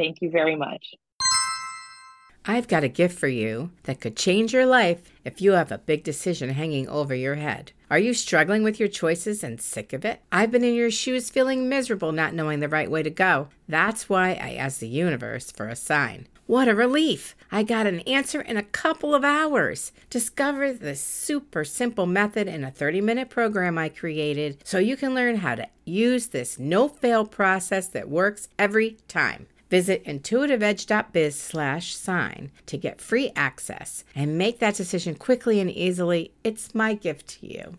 Thank 0.00 0.22
you 0.22 0.30
very 0.30 0.56
much. 0.56 0.94
I've 2.46 2.68
got 2.68 2.84
a 2.84 2.88
gift 2.88 3.18
for 3.18 3.28
you 3.28 3.70
that 3.82 4.00
could 4.00 4.16
change 4.16 4.54
your 4.54 4.64
life 4.64 5.12
if 5.26 5.42
you 5.42 5.52
have 5.52 5.70
a 5.70 5.76
big 5.76 6.04
decision 6.04 6.48
hanging 6.48 6.88
over 6.88 7.14
your 7.14 7.34
head. 7.34 7.72
Are 7.90 7.98
you 7.98 8.14
struggling 8.14 8.62
with 8.62 8.80
your 8.80 8.88
choices 8.88 9.44
and 9.44 9.60
sick 9.60 9.92
of 9.92 10.06
it? 10.06 10.22
I've 10.32 10.50
been 10.50 10.64
in 10.64 10.74
your 10.74 10.90
shoes 10.90 11.28
feeling 11.28 11.68
miserable 11.68 12.12
not 12.12 12.32
knowing 12.32 12.60
the 12.60 12.68
right 12.68 12.90
way 12.90 13.02
to 13.02 13.10
go. 13.10 13.48
That's 13.68 14.08
why 14.08 14.30
I 14.40 14.54
asked 14.54 14.80
the 14.80 14.88
universe 14.88 15.52
for 15.52 15.68
a 15.68 15.76
sign. 15.76 16.28
What 16.46 16.66
a 16.66 16.74
relief! 16.74 17.36
I 17.52 17.62
got 17.62 17.86
an 17.86 18.00
answer 18.00 18.40
in 18.40 18.56
a 18.56 18.62
couple 18.62 19.14
of 19.14 19.22
hours. 19.22 19.92
Discover 20.08 20.72
the 20.72 20.96
super 20.96 21.62
simple 21.62 22.06
method 22.06 22.48
in 22.48 22.64
a 22.64 22.70
30 22.70 23.02
minute 23.02 23.28
program 23.28 23.76
I 23.76 23.90
created 23.90 24.62
so 24.64 24.78
you 24.78 24.96
can 24.96 25.14
learn 25.14 25.36
how 25.36 25.56
to 25.56 25.68
use 25.84 26.28
this 26.28 26.58
no 26.58 26.88
fail 26.88 27.26
process 27.26 27.86
that 27.88 28.08
works 28.08 28.48
every 28.58 28.96
time. 29.06 29.46
Visit 29.70 30.04
intuitiveedge.biz 30.04 31.38
slash 31.38 31.94
sign 31.94 32.50
to 32.66 32.76
get 32.76 33.00
free 33.00 33.32
access 33.36 34.04
and 34.14 34.36
make 34.36 34.58
that 34.58 34.74
decision 34.74 35.14
quickly 35.14 35.60
and 35.60 35.70
easily. 35.70 36.32
It's 36.42 36.74
my 36.74 36.94
gift 36.94 37.40
to 37.40 37.46
you. 37.46 37.76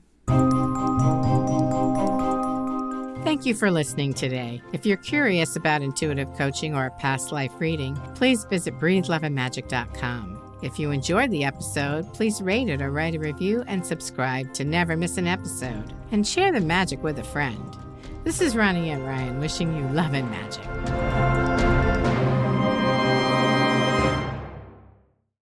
Thank 3.24 3.46
you 3.46 3.54
for 3.54 3.70
listening 3.70 4.14
today. 4.14 4.62
If 4.74 4.86
you're 4.86 4.98
curious 4.98 5.56
about 5.56 5.82
intuitive 5.82 6.34
coaching 6.38 6.76
or 6.76 6.88
a 6.88 6.92
past 6.92 7.32
life 7.32 7.52
reading, 7.60 7.96
please 8.16 8.46
visit 8.46 8.78
breatheloveandmagic.com. 8.80 10.58
If 10.62 10.80
you 10.80 10.92
enjoyed 10.92 11.32
the 11.32 11.44
episode, 11.44 12.12
please 12.14 12.42
rate 12.42 12.70
it 12.70 12.82
or 12.82 12.92
write 12.92 13.16
a 13.16 13.20
review 13.20 13.64
and 13.68 13.86
subscribe 13.86 14.54
to 14.54 14.64
never 14.64 14.96
miss 14.96 15.18
an 15.18 15.28
episode. 15.28 15.94
And 16.12 16.26
share 16.26 16.52
the 16.52 16.62
magic 16.62 17.04
with 17.04 17.20
a 17.20 17.24
friend. 17.24 17.78
This 18.24 18.42
is 18.42 18.56
Ronnie 18.56 18.92
and 18.92 19.06
Ryan 19.06 19.40
wishing 19.40 19.76
you 19.76 19.88
love 19.90 20.14
and 20.14 20.30
magic. 20.30 21.51